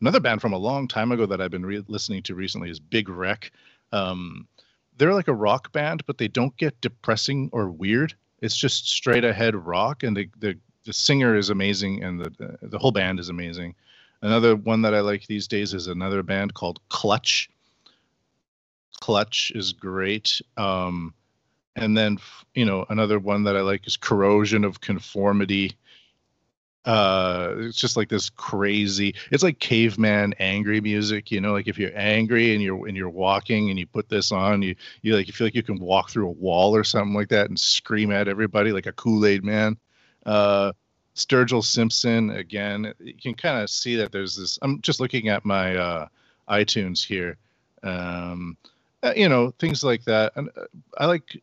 another 0.01 0.21
band 0.21 0.41
from 0.41 0.53
a 0.53 0.59
long 0.59 0.89
time 0.89 1.13
ago 1.13 1.27
that 1.27 1.41
I've 1.41 1.51
been 1.53 1.67
re- 1.67 1.85
listening 1.87 2.25
to 2.25 2.35
recently 2.35 2.71
is 2.71 2.81
Big 2.81 3.09
Wreck. 3.09 3.53
Um, 3.93 4.49
they're 4.97 5.15
like 5.15 5.29
a 5.29 5.35
rock 5.35 5.71
band, 5.73 6.05
but 6.07 6.19
they 6.19 6.29
don't 6.29 6.57
get 6.57 6.81
depressing 6.81 7.51
or 7.53 7.71
weird. 7.71 8.15
It's 8.41 8.57
just 8.57 8.89
straight 8.89 9.25
ahead 9.25 9.55
rock, 9.55 10.03
and 10.03 10.17
the 10.17 10.29
the, 10.41 10.59
the 10.85 10.93
singer 10.93 11.37
is 11.37 11.51
amazing, 11.51 12.03
and 12.03 12.21
the 12.21 12.59
the 12.63 12.79
whole 12.79 12.93
band 12.93 13.21
is 13.21 13.29
amazing. 13.29 13.75
Another 14.23 14.55
one 14.55 14.83
that 14.83 14.95
I 14.95 15.01
like 15.01 15.27
these 15.27 15.49
days 15.49 15.75
is 15.75 15.89
another 15.89 16.23
band 16.23 16.55
called 16.55 16.81
Clutch. 16.89 17.51
Clutch 19.01 19.51
is 19.55 19.73
great. 19.73 20.41
Um, 20.57 21.15
and 21.77 21.97
then 21.97 22.19
you 22.55 22.65
know 22.65 22.85
another 22.89 23.19
one 23.19 23.45
that 23.45 23.57
I 23.57 23.61
like 23.63 23.87
is 23.87 23.97
Corrosion 23.97 24.65
of 24.65 24.81
Conformity 24.81 25.77
uh 26.85 27.55
it's 27.59 27.79
just 27.79 27.97
like 27.97 28.09
this 28.09 28.29
crazy 28.29 29.15
it's 29.31 29.45
like 29.45 29.61
caveman 29.61 30.35
angry 30.41 30.81
music 30.81 31.31
you 31.31 31.41
know 31.41 31.53
like 31.53 31.69
if 31.69 31.79
you're 31.79 31.97
angry 31.97 32.55
and 32.55 32.63
you're 32.63 32.89
and 32.89 32.97
you're 32.97 33.09
walking 33.09 33.71
and 33.71 33.79
you 33.79 33.87
put 33.87 34.09
this 34.09 34.33
on 34.33 34.63
you 34.63 34.75
you 35.03 35.15
like 35.15 35.29
you 35.29 35.33
feel 35.33 35.47
like 35.47 35.55
you 35.55 35.63
can 35.63 35.79
walk 35.79 36.11
through 36.11 36.27
a 36.27 36.33
wall 36.33 36.75
or 36.75 36.83
something 36.83 37.15
like 37.15 37.29
that 37.29 37.49
and 37.49 37.59
scream 37.59 38.11
at 38.11 38.27
everybody 38.27 38.73
like 38.73 38.87
a 38.87 38.93
kool-aid 38.93 39.45
man 39.45 39.77
uh 40.27 40.73
sturgill 41.15 41.65
simpson 41.65 42.31
again 42.31 42.93
you 43.01 43.15
can 43.15 43.35
kind 43.35 43.63
of 43.63 43.69
see 43.69 43.97
that 43.97 44.13
there's 44.13 44.37
this 44.37 44.59
i'm 44.63 44.81
just 44.81 45.01
looking 45.01 45.29
at 45.29 45.45
my 45.45 45.77
uh 45.77 46.07
itunes 46.51 47.05
here 47.05 47.37
um 47.83 48.57
uh, 49.03 49.13
you 49.17 49.29
know 49.29 49.51
things 49.59 49.85
like 49.85 50.05
that 50.05 50.33
and 50.37 50.49
uh, 50.57 50.65
i 50.99 51.07
like 51.07 51.41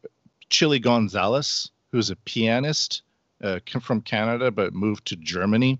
Chilly 0.50 0.80
Gonzales 0.80 1.72
who's 1.92 2.10
a 2.10 2.16
pianist 2.16 3.04
uh, 3.44 3.60
from 3.82 4.02
Canada 4.02 4.52
but 4.52 4.74
moved 4.74 5.06
to 5.08 5.16
Germany. 5.16 5.80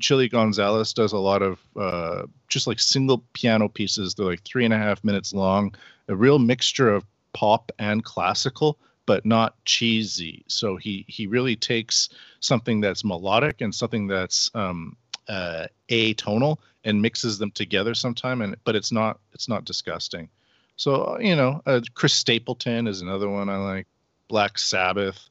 Chilly 0.00 0.28
Gonzales 0.28 0.92
does 0.92 1.12
a 1.12 1.18
lot 1.18 1.42
of 1.42 1.58
uh, 1.78 2.22
just 2.48 2.66
like 2.66 2.78
single 2.78 3.24
piano 3.32 3.68
pieces. 3.68 4.14
They're 4.14 4.26
like 4.26 4.44
three 4.44 4.64
and 4.64 4.74
a 4.74 4.78
half 4.78 5.02
minutes 5.04 5.32
long, 5.32 5.74
a 6.08 6.16
real 6.16 6.38
mixture 6.38 6.92
of 6.92 7.04
pop 7.32 7.72
and 7.78 8.04
classical, 8.04 8.78
but 9.06 9.24
not 9.24 9.54
cheesy. 9.64 10.44
So 10.48 10.76
he 10.76 11.04
he 11.08 11.26
really 11.26 11.56
takes 11.56 12.08
something 12.40 12.80
that's 12.80 13.04
melodic 13.04 13.60
and 13.60 13.74
something 13.74 14.06
that's 14.06 14.50
um, 14.54 14.96
uh, 15.28 15.66
atonal 15.88 16.58
and 16.84 17.00
mixes 17.00 17.38
them 17.38 17.50
together 17.52 17.94
sometime. 17.94 18.42
And 18.42 18.56
but 18.64 18.76
it's 18.76 18.92
not 18.92 19.18
it's 19.32 19.48
not 19.48 19.64
disgusting. 19.64 20.28
So 20.76 21.18
you 21.20 21.36
know, 21.36 21.62
uh, 21.66 21.80
Chris 21.94 22.14
Stapleton 22.14 22.86
is 22.86 23.00
another 23.00 23.28
one 23.28 23.48
I 23.48 23.56
like. 23.56 23.86
Black 24.28 24.58
Sabbath 24.58 25.28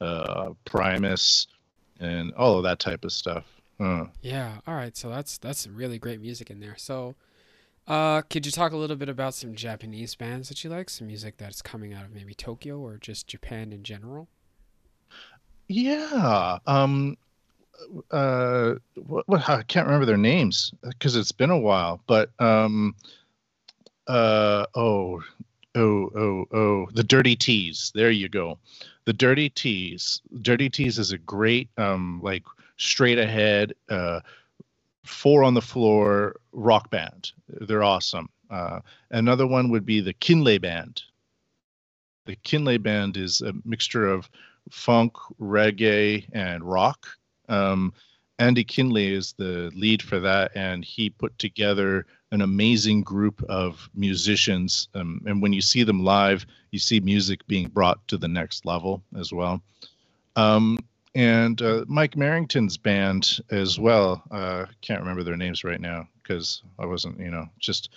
uh, 0.00 0.50
Primus, 0.64 1.46
and 2.00 2.32
all 2.34 2.56
of 2.56 2.64
that 2.64 2.78
type 2.78 3.04
of 3.04 3.12
stuff. 3.12 3.44
Uh. 3.80 4.06
Yeah. 4.22 4.58
All 4.66 4.74
right. 4.74 4.96
So 4.96 5.08
that's 5.08 5.38
that's 5.38 5.66
really 5.66 5.98
great 5.98 6.20
music 6.20 6.50
in 6.50 6.60
there. 6.60 6.74
So, 6.76 7.14
uh, 7.88 8.22
could 8.22 8.46
you 8.46 8.52
talk 8.52 8.72
a 8.72 8.76
little 8.76 8.96
bit 8.96 9.08
about 9.08 9.34
some 9.34 9.54
Japanese 9.54 10.14
bands 10.14 10.48
that 10.48 10.62
you 10.62 10.70
like? 10.70 10.90
Some 10.90 11.06
music 11.08 11.36
that's 11.38 11.62
coming 11.62 11.92
out 11.94 12.04
of 12.04 12.12
maybe 12.12 12.34
Tokyo 12.34 12.78
or 12.78 12.98
just 12.98 13.26
Japan 13.26 13.72
in 13.72 13.82
general? 13.82 14.28
Yeah. 15.66 16.58
Um. 16.66 17.16
Uh. 18.10 18.74
What, 18.94 19.28
what 19.28 19.48
I 19.48 19.62
can't 19.62 19.86
remember 19.86 20.06
their 20.06 20.16
names 20.16 20.72
because 20.82 21.16
it's 21.16 21.32
been 21.32 21.50
a 21.50 21.58
while. 21.58 22.00
But 22.06 22.30
um. 22.38 22.94
Uh. 24.06 24.66
Oh. 24.74 25.22
Oh. 25.74 26.10
Oh. 26.14 26.44
Oh. 26.52 26.86
The 26.92 27.04
Dirty 27.04 27.34
Tees. 27.36 27.90
There 27.94 28.10
you 28.10 28.28
go 28.28 28.58
the 29.08 29.14
Dirty 29.14 29.48
Tees. 29.48 30.20
Dirty 30.42 30.68
Tees 30.68 30.98
is 30.98 31.12
a 31.12 31.16
great, 31.16 31.70
um, 31.78 32.20
like 32.22 32.42
straight 32.76 33.18
ahead, 33.18 33.72
uh, 33.88 34.20
four 35.08 35.42
on 35.42 35.54
the 35.54 35.62
floor 35.62 36.36
rock 36.52 36.90
band. 36.90 37.32
They're 37.48 37.82
awesome. 37.82 38.28
Uh, 38.50 38.80
another 39.10 39.46
one 39.46 39.70
would 39.70 39.84
be 39.84 40.00
the 40.00 40.12
Kinley 40.12 40.58
Band. 40.58 41.02
The 42.26 42.36
Kinley 42.36 42.78
Band 42.78 43.16
is 43.16 43.40
a 43.40 43.54
mixture 43.64 44.06
of 44.06 44.28
funk, 44.70 45.14
reggae, 45.40 46.26
and 46.32 46.62
rock. 46.62 47.06
Um, 47.48 47.92
Andy 48.38 48.64
Kinley 48.64 49.12
is 49.12 49.34
the 49.36 49.70
lead 49.74 50.00
for 50.02 50.20
that, 50.20 50.52
and 50.54 50.84
he 50.84 51.10
put 51.10 51.36
together 51.38 52.06
an 52.30 52.42
amazing 52.42 53.02
group 53.02 53.42
of 53.48 53.88
musicians. 53.94 54.88
Um, 54.94 55.22
and 55.26 55.42
when 55.42 55.52
you 55.52 55.62
see 55.62 55.82
them 55.82 56.04
live, 56.04 56.46
you 56.70 56.78
see 56.78 57.00
music 57.00 57.46
being 57.46 57.68
brought 57.68 58.06
to 58.08 58.18
the 58.18 58.28
next 58.28 58.64
level 58.64 59.02
as 59.18 59.32
well. 59.32 59.62
Um, 60.36 60.78
and 61.14 61.60
uh, 61.62 61.84
Mike 61.88 62.16
Marrington's 62.16 62.76
band 62.76 63.40
as 63.50 63.78
well. 63.78 64.22
Uh, 64.30 64.66
can't 64.80 65.00
remember 65.00 65.22
their 65.22 65.36
names 65.36 65.64
right 65.64 65.80
now 65.80 66.08
because 66.22 66.62
I 66.78 66.86
wasn't, 66.86 67.18
you 67.18 67.30
know, 67.30 67.46
just 67.58 67.90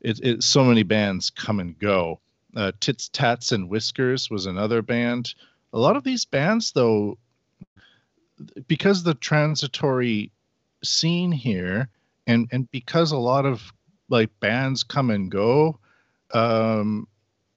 it, 0.00 0.20
it. 0.22 0.42
So 0.42 0.64
many 0.64 0.82
bands 0.82 1.30
come 1.30 1.60
and 1.60 1.78
go. 1.78 2.20
Uh, 2.54 2.72
Tits, 2.80 3.08
Tats, 3.08 3.52
and 3.52 3.68
Whiskers 3.68 4.30
was 4.30 4.46
another 4.46 4.82
band. 4.82 5.34
A 5.72 5.78
lot 5.78 5.96
of 5.96 6.04
these 6.04 6.24
bands, 6.24 6.72
though, 6.72 7.18
because 8.66 9.02
the 9.02 9.14
transitory 9.14 10.30
scene 10.82 11.32
here 11.32 11.88
and 12.26 12.48
and 12.52 12.70
because 12.70 13.12
a 13.12 13.18
lot 13.18 13.46
of 13.46 13.72
like 14.08 14.30
bands 14.40 14.82
come 14.82 15.10
and 15.10 15.30
go, 15.30 15.78
um, 16.32 17.08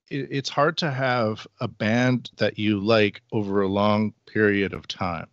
it, 0.09 0.27
it's 0.31 0.49
hard 0.49 0.77
to 0.77 0.91
have 0.91 1.45
a 1.59 1.67
band 1.67 2.31
that 2.37 2.57
you 2.57 2.79
like 2.79 3.21
over 3.31 3.61
a 3.61 3.67
long 3.67 4.13
period 4.25 4.73
of 4.73 4.87
time. 4.87 5.27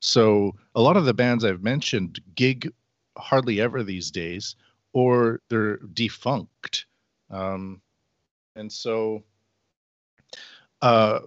So 0.00 0.54
a 0.74 0.80
lot 0.80 0.96
of 0.96 1.06
the 1.06 1.14
bands 1.14 1.44
I've 1.44 1.62
mentioned 1.62 2.20
gig 2.34 2.70
hardly 3.16 3.60
ever 3.60 3.82
these 3.82 4.10
days, 4.10 4.56
or 4.92 5.40
they're 5.48 5.78
defunct. 5.78 6.86
Um, 7.30 7.80
and 8.54 8.70
so 8.70 9.24
uh, 10.82 11.20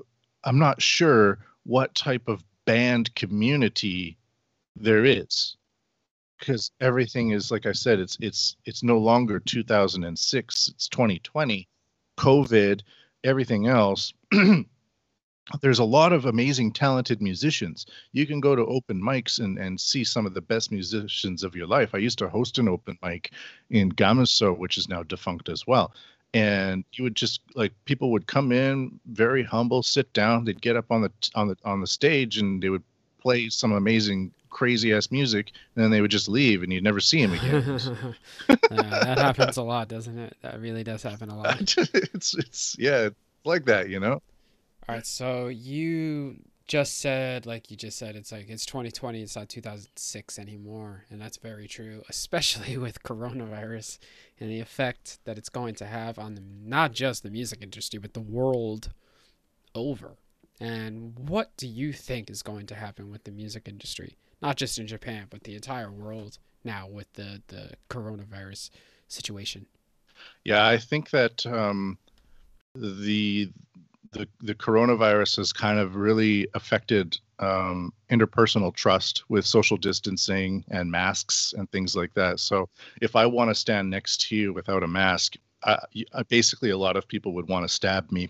I'm 0.44 0.60
not 0.60 0.82
sure 0.82 1.40
what 1.64 1.96
type 1.96 2.28
of 2.28 2.44
band 2.66 3.14
community 3.16 4.18
there 4.76 5.06
is 5.06 5.58
because 6.38 6.72
everything 6.80 7.32
is 7.32 7.52
like 7.52 7.66
I 7.66 7.72
said, 7.72 8.00
it's 8.00 8.18
it's 8.22 8.58
it's 8.66 8.84
no 8.84 8.98
longer 8.98 9.40
2006, 9.40 10.68
it's 10.68 10.88
2020, 10.88 11.68
COVID, 12.18 12.82
everything 13.24 13.68
else. 13.68 14.14
There's 15.62 15.80
a 15.80 15.86
lot 15.86 16.12
of 16.12 16.26
amazing, 16.26 16.74
talented 16.74 17.22
musicians. 17.22 17.86
You 18.12 18.28
can 18.28 18.42
go 18.42 18.56
to 18.56 18.66
open 18.66 19.02
mics 19.02 19.40
and, 19.40 19.58
and 19.58 19.80
see 19.80 20.04
some 20.04 20.26
of 20.26 20.34
the 20.34 20.42
best 20.42 20.72
musicians 20.72 21.44
of 21.44 21.56
your 21.56 21.68
life. 21.68 21.92
I 21.94 22.00
used 22.00 22.18
to 22.20 22.28
host 22.28 22.58
an 22.58 22.68
open 22.68 22.98
mic 23.02 23.32
in 23.70 23.92
Gamiso, 23.92 24.58
which 24.58 24.78
is 24.78 24.90
now 24.90 25.04
defunct 25.04 25.48
as 25.48 25.66
well. 25.66 25.94
And 26.34 26.84
you 26.94 27.06
would 27.06 27.16
just 27.16 27.40
like 27.56 27.72
people 27.86 28.12
would 28.12 28.28
come 28.28 28.52
in 28.52 29.00
very 29.06 29.44
humble, 29.44 29.82
sit 29.84 30.12
down. 30.12 30.44
They'd 30.44 30.62
get 30.62 30.76
up 30.76 30.92
on 30.92 31.02
the 31.02 31.12
on 31.36 31.48
the 31.48 31.56
on 31.64 31.80
the 31.80 31.88
stage 31.88 32.38
and 32.38 32.62
they 32.62 32.70
would 32.70 32.84
play 33.28 33.50
some 33.50 33.74
amazing 33.74 34.32
crazy 34.50 34.94
ass 34.94 35.12
music 35.12 35.52
and 35.76 35.84
then 35.84 35.92
they 35.92 36.00
would 36.00 36.10
just 36.10 36.30
leave 36.30 36.64
and 36.64 36.72
you'd 36.72 36.84
never 36.84 37.02
see 37.02 37.20
him 37.20 37.34
again 37.34 37.62
yeah, 38.50 38.56
that 38.70 39.18
happens 39.18 39.58
a 39.58 39.62
lot, 39.62 39.90
doesn't 39.90 40.18
it? 40.18 40.38
That 40.42 40.62
really 40.62 40.86
does 40.86 41.04
happen 41.04 41.30
a 41.30 41.38
lot. 41.38 41.60
it's 41.78 42.34
it's 42.34 42.78
yeah 42.80 43.08
it's 43.08 43.16
like 43.44 43.66
that 43.66 43.90
you 43.90 44.00
know 44.00 44.14
All 44.14 44.96
right, 44.96 45.06
so 45.06 45.48
you 45.48 46.38
just 46.68 47.00
said, 47.00 47.46
like 47.46 47.70
you 47.70 47.76
just 47.76 47.98
said, 47.98 48.16
it's 48.16 48.32
like 48.32 48.50
it's 48.50 48.66
2020, 48.66 49.22
it's 49.22 49.36
not 49.36 49.50
2006 49.50 50.40
anymore, 50.40 51.04
and 51.10 51.20
that's 51.22 51.38
very 51.38 51.68
true, 51.68 52.04
especially 52.08 52.78
with 52.86 53.04
coronavirus 53.04 54.00
and 54.40 54.50
the 54.50 54.62
effect 54.62 55.20
that 55.26 55.38
it's 55.38 55.50
going 55.50 55.76
to 55.76 55.86
have 55.86 56.18
on 56.18 56.36
the, 56.36 56.44
not 56.64 56.94
just 56.94 57.24
the 57.24 57.30
music 57.30 57.62
industry, 57.62 58.00
but 58.00 58.14
the 58.14 58.22
world 58.22 58.92
over. 59.76 60.18
And 60.60 61.18
what 61.18 61.56
do 61.58 61.68
you 61.68 61.94
think 61.94 62.30
is 62.30 62.42
going 62.42 62.66
to 62.68 62.76
happen 62.76 63.12
with 63.12 63.24
the 63.24 63.32
music 63.32 63.68
industry, 63.68 64.18
not 64.42 64.58
just 64.58 64.80
in 64.80 64.88
Japan, 64.88 65.28
but 65.30 65.44
the 65.44 65.56
entire 65.56 65.92
world 65.92 66.40
now 66.64 66.88
with 66.88 67.12
the 67.14 67.42
the 67.48 67.72
coronavirus 67.90 68.72
situation? 69.08 69.68
Yeah, 70.44 70.66
I 70.66 70.78
think 70.78 71.12
that 71.12 71.46
um, 71.46 71.98
the 72.74 73.52
the 74.12 74.28
the 74.42 74.56
coronavirus 74.56 75.38
has 75.38 75.54
kind 75.54 75.80
of 75.80 75.96
really 75.96 76.48
affected 76.54 77.18
um, 77.40 77.94
interpersonal 78.10 78.74
trust 78.74 79.24
with 79.30 79.46
social 79.46 79.78
distancing 79.78 80.64
and 80.70 80.90
masks 80.90 81.54
and 81.56 81.70
things 81.72 81.96
like 81.96 82.14
that. 82.16 82.40
So 82.40 82.70
if 83.02 83.16
I 83.16 83.26
want 83.26 83.50
to 83.52 83.56
stand 83.56 83.90
next 83.90 84.22
to 84.28 84.36
you 84.36 84.54
without 84.54 84.84
a 84.84 84.88
mask, 84.88 85.36
I, 85.64 85.78
I, 86.14 86.24
basically 86.24 86.72
a 86.72 86.78
lot 86.78 86.98
of 86.98 87.08
people 87.08 87.34
would 87.34 87.48
want 87.48 87.68
to 87.68 87.74
stab 87.74 88.12
me. 88.12 88.30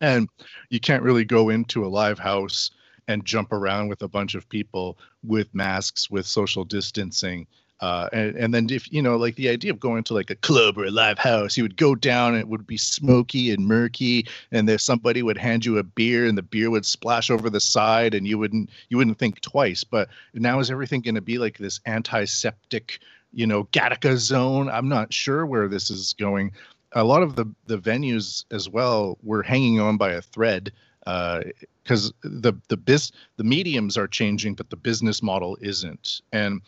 And 0.00 0.28
you 0.70 0.80
can't 0.80 1.02
really 1.02 1.24
go 1.24 1.48
into 1.48 1.84
a 1.84 1.88
live 1.88 2.18
house 2.18 2.70
and 3.08 3.24
jump 3.24 3.52
around 3.52 3.88
with 3.88 4.02
a 4.02 4.08
bunch 4.08 4.34
of 4.34 4.48
people 4.48 4.98
with 5.22 5.54
masks 5.54 6.10
with 6.10 6.26
social 6.26 6.64
distancing 6.64 7.46
uh, 7.80 8.08
and, 8.12 8.36
and 8.36 8.54
then 8.54 8.68
if 8.70 8.90
you 8.92 9.02
know 9.02 9.16
like 9.16 9.34
the 9.34 9.48
idea 9.48 9.70
of 9.70 9.80
going 9.80 10.04
to 10.04 10.14
like 10.14 10.30
a 10.30 10.36
club 10.36 10.78
or 10.78 10.84
a 10.84 10.90
live 10.90 11.18
house 11.18 11.56
you 11.56 11.62
would 11.62 11.76
go 11.76 11.94
down 11.94 12.32
and 12.32 12.40
it 12.40 12.48
would 12.48 12.66
be 12.66 12.76
smoky 12.76 13.50
and 13.50 13.66
murky 13.66 14.26
and 14.52 14.68
there 14.68 14.78
somebody 14.78 15.22
would 15.22 15.36
hand 15.36 15.66
you 15.66 15.76
a 15.76 15.82
beer 15.82 16.24
and 16.24 16.38
the 16.38 16.42
beer 16.42 16.70
would 16.70 16.86
splash 16.86 17.30
over 17.30 17.50
the 17.50 17.60
side 17.60 18.14
and 18.14 18.28
you 18.28 18.38
wouldn't 18.38 18.70
you 18.88 18.96
wouldn't 18.96 19.18
think 19.18 19.40
twice. 19.40 19.84
But 19.84 20.08
now 20.32 20.60
is 20.60 20.70
everything 20.70 21.00
going 21.00 21.16
to 21.16 21.20
be 21.20 21.38
like 21.38 21.58
this 21.58 21.80
antiseptic 21.84 23.00
you 23.32 23.46
know 23.46 23.64
gattaca 23.64 24.16
zone? 24.16 24.70
I'm 24.70 24.88
not 24.88 25.12
sure 25.12 25.44
where 25.44 25.68
this 25.68 25.90
is 25.90 26.14
going 26.14 26.52
a 26.94 27.04
lot 27.04 27.22
of 27.22 27.36
the 27.36 27.46
the 27.66 27.78
venues 27.78 28.44
as 28.50 28.68
well 28.68 29.18
were 29.22 29.42
hanging 29.42 29.80
on 29.80 29.96
by 29.96 30.12
a 30.12 30.22
thread 30.22 30.72
because 31.04 32.10
uh, 32.10 32.12
the 32.22 32.52
the 32.68 32.76
biz 32.76 33.12
the 33.36 33.44
mediums 33.44 33.98
are 33.98 34.08
changing 34.08 34.54
but 34.54 34.70
the 34.70 34.76
business 34.76 35.22
model 35.22 35.58
isn't. 35.60 36.22
And 36.32 36.62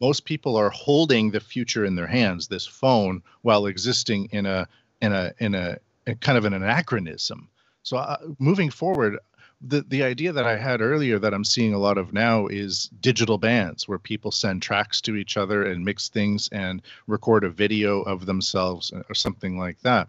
most 0.00 0.24
people 0.24 0.56
are 0.56 0.70
holding 0.70 1.30
the 1.30 1.40
future 1.40 1.84
in 1.84 1.94
their 1.94 2.06
hands 2.06 2.48
this 2.48 2.66
phone 2.66 3.22
while 3.42 3.66
existing 3.66 4.28
in 4.32 4.46
a 4.46 4.66
in 5.00 5.12
a 5.12 5.32
in 5.38 5.54
a, 5.54 5.78
a 6.06 6.14
kind 6.16 6.38
of 6.38 6.44
an 6.44 6.54
anachronism. 6.54 7.48
So 7.82 7.96
uh, 7.96 8.16
moving 8.38 8.70
forward 8.70 9.18
the 9.66 9.82
the 9.88 10.02
idea 10.02 10.32
that 10.32 10.46
i 10.46 10.56
had 10.56 10.80
earlier 10.80 11.18
that 11.18 11.34
i'm 11.34 11.44
seeing 11.44 11.72
a 11.72 11.78
lot 11.78 11.98
of 11.98 12.12
now 12.12 12.46
is 12.46 12.90
digital 13.00 13.38
bands 13.38 13.86
where 13.86 13.98
people 13.98 14.30
send 14.30 14.60
tracks 14.60 15.00
to 15.00 15.16
each 15.16 15.36
other 15.36 15.64
and 15.64 15.84
mix 15.84 16.08
things 16.08 16.48
and 16.52 16.82
record 17.06 17.44
a 17.44 17.50
video 17.50 18.02
of 18.02 18.26
themselves 18.26 18.92
or 19.08 19.14
something 19.14 19.58
like 19.58 19.80
that 19.82 20.08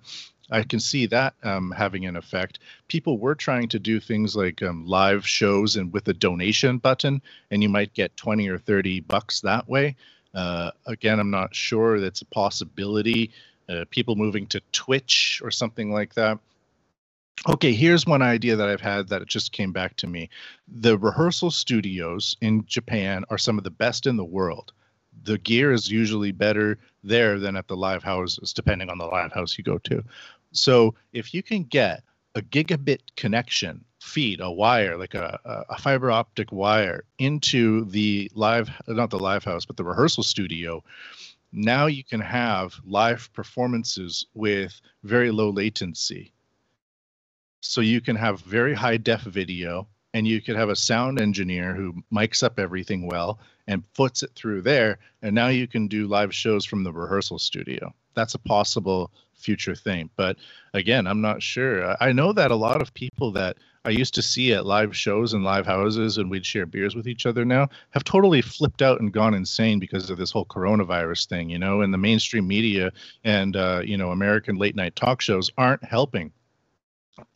I 0.52 0.64
can 0.64 0.80
see 0.80 1.06
that 1.08 1.34
um, 1.44 1.72
having 1.72 2.06
an 2.06 2.16
effect. 2.16 2.60
People 2.88 3.18
were 3.18 3.34
trying 3.34 3.70
to 3.70 3.80
do 3.80 4.00
things 4.00 4.36
like 4.36 4.62
um, 4.62 4.86
live 4.86 5.26
shows 5.26 5.78
and 5.78 5.92
with 5.92 6.08
a 6.10 6.14
donation 6.14 6.78
button, 6.78 7.22
and 7.50 7.64
you 7.64 7.70
might 7.70 7.94
get 7.94 8.16
20 8.18 8.48
or 8.50 8.58
30 8.58 9.00
bucks 9.02 9.42
that 9.42 9.68
way. 9.68 9.96
Uh, 10.36 10.72
again, 10.86 11.20
I'm 11.20 11.32
not 11.32 11.56
sure 11.56 12.00
that's 12.00 12.22
a 12.22 12.26
possibility. 12.26 13.32
Uh, 13.70 13.86
people 13.90 14.16
moving 14.16 14.46
to 14.48 14.62
Twitch 14.72 15.42
or 15.44 15.50
something 15.50 15.92
like 15.92 16.14
that. 16.16 16.40
Okay, 17.48 17.74
here's 17.74 18.06
one 18.06 18.22
idea 18.22 18.56
that 18.56 18.70
I've 18.70 18.82
had 18.82 19.10
that 19.10 19.22
it 19.22 19.28
just 19.28 19.52
came 19.52 19.74
back 19.74 19.98
to 19.98 20.08
me. 20.08 20.30
The 20.68 20.98
rehearsal 20.98 21.52
studios 21.52 22.38
in 22.40 22.66
Japan 22.66 23.26
are 23.30 23.38
some 23.38 23.58
of 23.58 23.66
the 23.66 23.70
best 23.70 24.08
in 24.08 24.16
the 24.16 24.24
world. 24.24 24.72
The 25.24 25.38
gear 25.38 25.72
is 25.72 25.92
usually 25.92 26.32
better 26.32 26.80
there 27.04 27.40
than 27.40 27.58
at 27.58 27.68
the 27.68 27.76
live 27.76 28.04
houses, 28.04 28.54
depending 28.54 28.90
on 28.90 28.98
the 28.98 29.06
live 29.06 29.34
house 29.34 29.58
you 29.58 29.64
go 29.64 29.78
to. 29.80 30.04
So 30.54 30.96
if 31.12 31.34
you 31.34 31.44
can 31.44 31.64
get 31.64 32.04
a 32.36 32.42
gigabit 32.42 33.02
connection 33.16 33.84
feed 34.00 34.42
a 34.42 34.52
wire 34.52 34.98
like 34.98 35.14
a, 35.14 35.40
a 35.70 35.78
fiber 35.78 36.12
optic 36.12 36.52
wire 36.52 37.06
into 37.20 37.86
the 37.86 38.30
live 38.36 38.70
not 38.88 39.10
the 39.10 39.20
live 39.20 39.44
house 39.46 39.66
but 39.66 39.78
the 39.78 39.84
rehearsal 39.84 40.24
studio 40.24 40.84
now 41.54 41.86
you 41.86 42.04
can 42.04 42.20
have 42.20 42.76
live 42.86 43.32
performances 43.34 44.26
with 44.34 44.82
very 45.04 45.32
low 45.32 45.50
latency 45.50 46.34
so 47.64 47.82
you 47.82 48.02
can 48.02 48.16
have 48.16 48.42
very 48.42 48.74
high 48.74 48.98
def 48.98 49.22
video 49.22 49.88
and 50.14 50.28
you 50.28 50.42
could 50.42 50.56
have 50.56 50.70
a 50.70 50.76
sound 50.76 51.20
engineer 51.20 51.74
who 51.74 52.04
mics 52.14 52.44
up 52.44 52.60
everything 52.60 53.08
well 53.08 53.40
and 53.68 53.92
puts 53.94 54.24
it 54.24 54.32
through 54.36 54.62
there 54.62 55.00
and 55.22 55.34
now 55.34 55.48
you 55.48 55.68
can 55.68 55.88
do 55.88 56.08
live 56.08 56.34
shows 56.34 56.66
from 56.66 56.84
the 56.84 56.92
rehearsal 56.92 57.40
studio 57.40 57.94
that's 58.16 58.36
a 58.36 58.40
possible 58.40 59.12
future 59.44 59.76
thing. 59.76 60.10
But 60.16 60.38
again, 60.74 61.06
I'm 61.06 61.22
not 61.22 61.44
sure. 61.44 61.96
I 62.02 62.12
know 62.12 62.34
that 62.34 62.52
a 62.52 62.56
lot 62.56 62.82
of 62.82 62.94
people 62.94 63.32
that 63.34 63.58
I 63.86 63.90
used 63.90 64.14
to 64.14 64.22
see 64.22 64.54
at 64.54 64.66
live 64.66 64.96
shows 64.96 65.34
and 65.34 65.44
live 65.44 65.66
houses 65.66 66.18
and 66.18 66.32
we'd 66.32 66.46
share 66.46 66.66
beers 66.66 66.96
with 66.96 67.08
each 67.08 67.26
other 67.26 67.44
now 67.44 67.68
have 67.92 68.06
totally 68.06 68.42
flipped 68.42 68.82
out 68.82 69.02
and 69.02 69.12
gone 69.12 69.34
insane 69.34 69.80
because 69.80 70.10
of 70.10 70.18
this 70.18 70.32
whole 70.32 70.46
coronavirus 70.46 71.28
thing, 71.28 71.50
you 71.50 71.60
know, 71.60 71.82
and 71.82 71.94
the 71.94 71.98
mainstream 71.98 72.48
media 72.48 72.92
and, 73.26 73.58
uh, 73.58 73.82
you 73.84 73.98
know, 73.98 74.12
American 74.12 74.56
late 74.56 74.76
night 74.76 74.96
talk 74.96 75.20
shows 75.20 75.52
aren't 75.58 75.84
helping. 75.84 76.32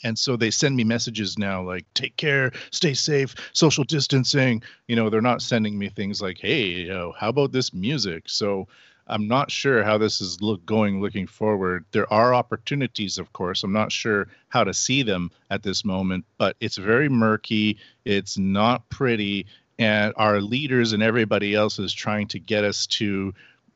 And 0.04 0.18
so 0.18 0.36
they 0.36 0.52
send 0.52 0.76
me 0.76 0.84
messages 0.84 1.38
now 1.38 1.62
like, 1.62 1.86
take 1.94 2.16
care, 2.18 2.52
stay 2.72 2.94
safe, 2.94 3.36
social 3.54 3.84
distancing. 3.84 4.64
You 4.88 4.96
know, 4.96 5.10
they're 5.10 5.22
not 5.22 5.42
sending 5.42 5.78
me 5.78 5.90
things 5.90 6.22
like, 6.22 6.40
hey, 6.40 6.66
you 6.66 6.88
know, 6.90 7.14
how 7.18 7.30
about 7.30 7.52
this 7.52 7.74
music? 7.74 8.24
So, 8.28 8.68
I'm 9.10 9.28
not 9.28 9.50
sure 9.50 9.84
how 9.84 9.98
this 9.98 10.20
is 10.20 10.42
look 10.42 10.66
going 10.66 11.02
looking 11.02 11.28
forward. 11.28 11.86
There 11.92 12.12
are 12.12 12.34
opportunities, 12.34 13.18
of 13.18 13.32
course. 13.34 13.64
I'm 13.64 13.72
not 13.72 13.92
sure 13.92 14.28
how 14.50 14.64
to 14.66 14.74
see 14.74 15.02
them 15.02 15.32
at 15.50 15.64
this 15.64 15.86
moment, 15.86 16.26
but 16.38 16.58
it's 16.60 16.78
very 16.78 17.08
murky. 17.08 17.78
It's 18.04 18.38
not 18.38 18.90
pretty, 18.90 19.46
and 19.80 20.14
our 20.18 20.42
leaders 20.42 20.92
and 20.92 21.02
everybody 21.02 21.56
else 21.56 21.80
is 21.80 21.94
trying 21.94 22.28
to 22.30 22.40
get 22.40 22.64
us 22.64 22.86
to 22.88 23.34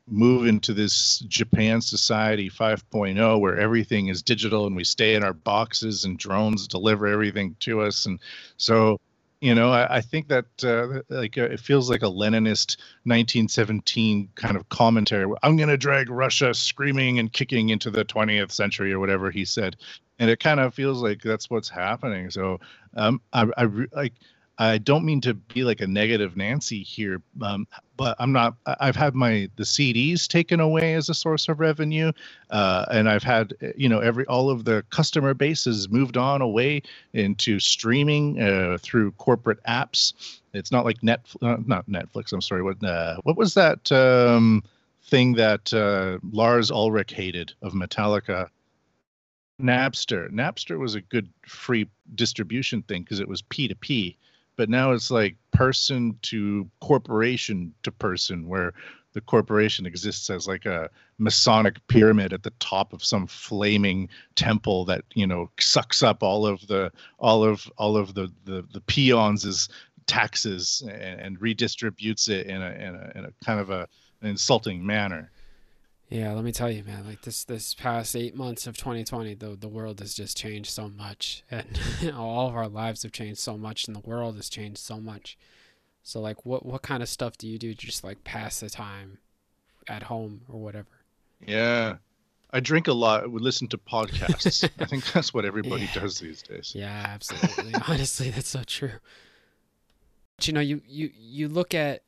move 0.08 0.46
into 0.46 0.74
this 0.74 1.20
Japan 1.20 1.80
society 1.80 2.50
5.0 2.50 3.40
where 3.40 3.58
everything 3.58 4.08
is 4.08 4.22
digital 4.22 4.66
and 4.66 4.76
we 4.76 4.84
stay 4.84 5.14
in 5.14 5.22
our 5.22 5.32
boxes 5.32 6.04
and 6.04 6.18
drones 6.18 6.66
deliver 6.66 7.06
everything 7.06 7.56
to 7.60 7.82
us. 7.82 8.06
And 8.06 8.18
so 8.56 8.98
you 9.42 9.54
know 9.56 9.70
i, 9.70 9.96
I 9.96 10.00
think 10.00 10.28
that 10.28 10.46
uh, 10.64 11.02
like 11.08 11.36
uh, 11.36 11.42
it 11.42 11.60
feels 11.60 11.90
like 11.90 12.02
a 12.02 12.06
leninist 12.06 12.78
1917 13.04 14.30
kind 14.36 14.56
of 14.56 14.68
commentary. 14.70 15.30
I'm 15.42 15.56
going 15.56 15.68
to 15.68 15.76
drag 15.76 16.08
russia 16.08 16.54
screaming 16.54 17.18
and 17.18 17.30
kicking 17.30 17.68
into 17.68 17.90
the 17.90 18.04
20th 18.04 18.52
century 18.52 18.92
or 18.92 19.00
whatever 19.00 19.30
he 19.30 19.44
said. 19.44 19.76
And 20.18 20.30
it 20.30 20.38
kind 20.38 20.60
of 20.60 20.72
feels 20.72 21.02
like 21.02 21.20
that's 21.20 21.50
what's 21.50 21.68
happening. 21.68 22.30
So 22.30 22.60
um, 22.94 23.20
I, 23.32 23.46
I 23.56 23.66
like 23.92 24.12
I 24.62 24.78
don't 24.78 25.04
mean 25.04 25.20
to 25.22 25.34
be 25.34 25.64
like 25.64 25.80
a 25.80 25.86
negative 25.86 26.36
Nancy 26.36 26.82
here, 26.84 27.20
um, 27.40 27.66
but 27.96 28.14
I'm 28.20 28.32
not. 28.32 28.54
I've 28.66 28.94
had 28.94 29.14
my 29.14 29.48
the 29.56 29.64
CDs 29.64 30.28
taken 30.28 30.60
away 30.60 30.94
as 30.94 31.08
a 31.08 31.14
source 31.14 31.48
of 31.48 31.58
revenue, 31.58 32.12
uh, 32.50 32.86
and 32.90 33.08
I've 33.08 33.24
had 33.24 33.54
you 33.76 33.88
know 33.88 33.98
every 33.98 34.24
all 34.26 34.50
of 34.50 34.64
the 34.64 34.84
customer 34.90 35.34
bases 35.34 35.88
moved 35.88 36.16
on 36.16 36.42
away 36.42 36.82
into 37.12 37.58
streaming 37.58 38.40
uh, 38.40 38.78
through 38.80 39.12
corporate 39.12 39.62
apps. 39.64 40.12
It's 40.52 40.70
not 40.70 40.84
like 40.84 41.02
net, 41.02 41.26
uh, 41.42 41.56
not 41.66 41.88
Netflix. 41.88 42.32
I'm 42.32 42.40
sorry. 42.40 42.62
What 42.62 42.82
uh, 42.84 43.16
what 43.24 43.36
was 43.36 43.54
that 43.54 43.90
um, 43.90 44.62
thing 45.04 45.32
that 45.34 45.74
uh, 45.74 46.18
Lars 46.30 46.70
Ulrich 46.70 47.12
hated 47.12 47.52
of 47.62 47.72
Metallica? 47.72 48.48
Napster. 49.60 50.30
Napster 50.30 50.78
was 50.78 50.94
a 50.94 51.00
good 51.00 51.28
free 51.46 51.88
distribution 52.14 52.82
thing 52.82 53.02
because 53.02 53.20
it 53.20 53.28
was 53.28 53.42
P2P, 53.42 54.16
but 54.56 54.68
now 54.68 54.92
it's 54.92 55.10
like 55.10 55.36
person 55.52 56.18
to 56.22 56.68
corporation 56.80 57.74
to 57.82 57.92
person, 57.92 58.48
where 58.48 58.72
the 59.12 59.20
corporation 59.20 59.86
exists 59.86 60.30
as 60.30 60.48
like 60.48 60.66
a 60.66 60.88
Masonic 61.18 61.86
pyramid 61.88 62.32
at 62.32 62.42
the 62.42 62.52
top 62.58 62.92
of 62.92 63.04
some 63.04 63.26
flaming 63.26 64.08
temple 64.34 64.84
that 64.86 65.04
you 65.14 65.26
know 65.26 65.50
sucks 65.60 66.02
up 66.02 66.22
all 66.22 66.46
of 66.46 66.66
the 66.66 66.90
all 67.18 67.44
of 67.44 67.70
all 67.76 67.96
of 67.96 68.14
the 68.14 68.32
the, 68.44 68.64
the 68.72 68.80
peons 68.82 69.68
taxes 70.06 70.82
and, 70.88 71.20
and 71.20 71.40
redistributes 71.40 72.28
it 72.28 72.46
in 72.46 72.60
a, 72.60 72.70
in 72.70 72.94
a 72.94 73.12
in 73.14 73.24
a 73.26 73.44
kind 73.44 73.60
of 73.60 73.70
a 73.70 73.88
an 74.22 74.28
insulting 74.28 74.84
manner. 74.84 75.30
Yeah, 76.12 76.32
let 76.32 76.44
me 76.44 76.52
tell 76.52 76.70
you, 76.70 76.84
man. 76.84 77.06
Like 77.06 77.22
this, 77.22 77.42
this 77.44 77.72
past 77.74 78.14
eight 78.14 78.34
months 78.36 78.66
of 78.66 78.76
2020, 78.76 79.34
the 79.34 79.56
the 79.56 79.68
world 79.68 80.00
has 80.00 80.14
just 80.14 80.36
changed 80.36 80.70
so 80.70 80.88
much, 80.88 81.42
and 81.50 81.80
all 82.14 82.48
of 82.48 82.54
our 82.54 82.68
lives 82.68 83.02
have 83.02 83.12
changed 83.12 83.40
so 83.40 83.56
much, 83.56 83.86
and 83.86 83.96
the 83.96 84.00
world 84.00 84.36
has 84.36 84.48
changed 84.50 84.78
so 84.78 84.98
much. 85.00 85.38
So, 86.02 86.20
like, 86.20 86.44
what 86.44 86.66
what 86.66 86.82
kind 86.82 87.02
of 87.02 87.08
stuff 87.08 87.38
do 87.38 87.48
you 87.48 87.58
do 87.58 87.72
to 87.74 87.86
just 87.86 88.04
like 88.04 88.24
pass 88.24 88.60
the 88.60 88.68
time 88.68 89.18
at 89.88 90.04
home 90.04 90.42
or 90.48 90.60
whatever? 90.60 90.88
Yeah. 91.46 91.96
I 92.54 92.60
drink 92.60 92.86
a 92.86 92.92
lot. 92.92 93.30
We 93.30 93.40
listen 93.40 93.66
to 93.68 93.78
podcasts. 93.78 94.68
I 94.78 94.84
think 94.84 95.10
that's 95.12 95.32
what 95.32 95.46
everybody 95.46 95.84
Yeah. 95.94 96.00
does 96.02 96.18
these 96.18 96.42
days. 96.42 96.72
Yeah, 96.74 97.06
absolutely. 97.08 97.72
Honestly, 97.88 98.28
that's 98.28 98.50
so 98.50 98.62
true. 98.64 98.98
But 100.36 100.46
you 100.48 100.52
know, 100.52 100.60
you, 100.60 100.82
you 100.86 101.10
you 101.18 101.48
look 101.48 101.72
at 101.72 102.02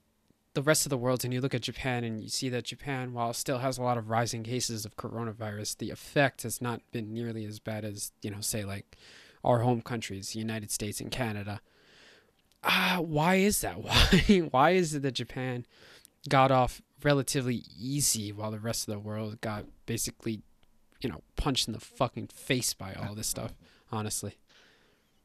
the 0.54 0.62
rest 0.62 0.86
of 0.86 0.90
the 0.90 0.96
world 0.96 1.24
and 1.24 1.34
you 1.34 1.40
look 1.40 1.54
at 1.54 1.62
Japan 1.62 2.04
and 2.04 2.22
you 2.22 2.28
see 2.28 2.48
that 2.48 2.64
Japan, 2.64 3.12
while 3.12 3.32
still 3.32 3.58
has 3.58 3.76
a 3.76 3.82
lot 3.82 3.98
of 3.98 4.08
rising 4.08 4.44
cases 4.44 4.84
of 4.84 4.96
coronavirus, 4.96 5.78
the 5.78 5.90
effect 5.90 6.44
has 6.44 6.62
not 6.62 6.80
been 6.92 7.12
nearly 7.12 7.44
as 7.44 7.58
bad 7.58 7.84
as, 7.84 8.12
you 8.22 8.30
know, 8.30 8.40
say 8.40 8.64
like 8.64 8.96
our 9.42 9.60
home 9.60 9.82
countries, 9.82 10.30
the 10.30 10.38
United 10.38 10.70
States 10.70 11.00
and 11.00 11.10
Canada. 11.10 11.60
Ah, 12.62 12.98
why 13.00 13.34
is 13.34 13.60
that? 13.60 13.82
Why 13.82 14.48
why 14.50 14.70
is 14.70 14.94
it 14.94 15.02
that 15.02 15.12
Japan 15.12 15.66
got 16.30 16.50
off 16.50 16.80
relatively 17.02 17.64
easy 17.78 18.32
while 18.32 18.50
the 18.50 18.58
rest 18.58 18.88
of 18.88 18.94
the 18.94 18.98
world 18.98 19.40
got 19.42 19.66
basically, 19.84 20.40
you 21.00 21.10
know, 21.10 21.20
punched 21.36 21.68
in 21.68 21.74
the 21.74 21.80
fucking 21.80 22.28
face 22.28 22.72
by 22.72 22.94
all 22.94 23.14
this 23.14 23.26
stuff, 23.26 23.52
honestly. 23.92 24.38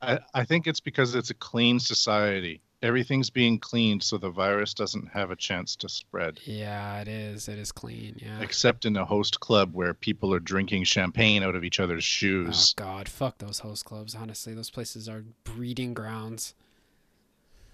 I, 0.02 0.20
I 0.34 0.44
think 0.44 0.68
it's 0.68 0.82
because 0.82 1.16
it's 1.16 1.30
a 1.30 1.34
clean 1.34 1.80
society. 1.80 2.62
Everything's 2.82 3.30
being 3.30 3.60
cleaned 3.60 4.02
so 4.02 4.18
the 4.18 4.30
virus 4.30 4.74
doesn't 4.74 5.10
have 5.10 5.32
a 5.32 5.36
chance 5.36 5.76
to 5.78 5.90
spread. 5.90 6.40
Yeah, 6.46 7.02
it 7.02 7.10
is. 7.10 7.50
It 7.50 7.60
is 7.60 7.74
clean. 7.74 8.16
Yeah. 8.18 8.40
Except 8.40 8.86
in 8.86 8.96
a 8.96 9.04
host 9.04 9.42
club 9.42 9.74
where 9.74 9.94
people 9.94 10.34
are 10.34 10.40
drinking 10.40 10.86
champagne 10.86 11.44
out 11.44 11.56
of 11.56 11.66
each 11.66 11.82
other's 11.82 12.06
shoes. 12.06 12.74
Oh. 12.78 12.84
God, 12.84 13.10
fuck 13.10 13.40
those 13.40 13.60
host 13.60 13.84
clubs. 13.84 14.16
Honestly, 14.16 14.54
those 14.54 14.70
places 14.70 15.10
are 15.10 15.26
breeding 15.44 15.94
grounds. 15.94 16.56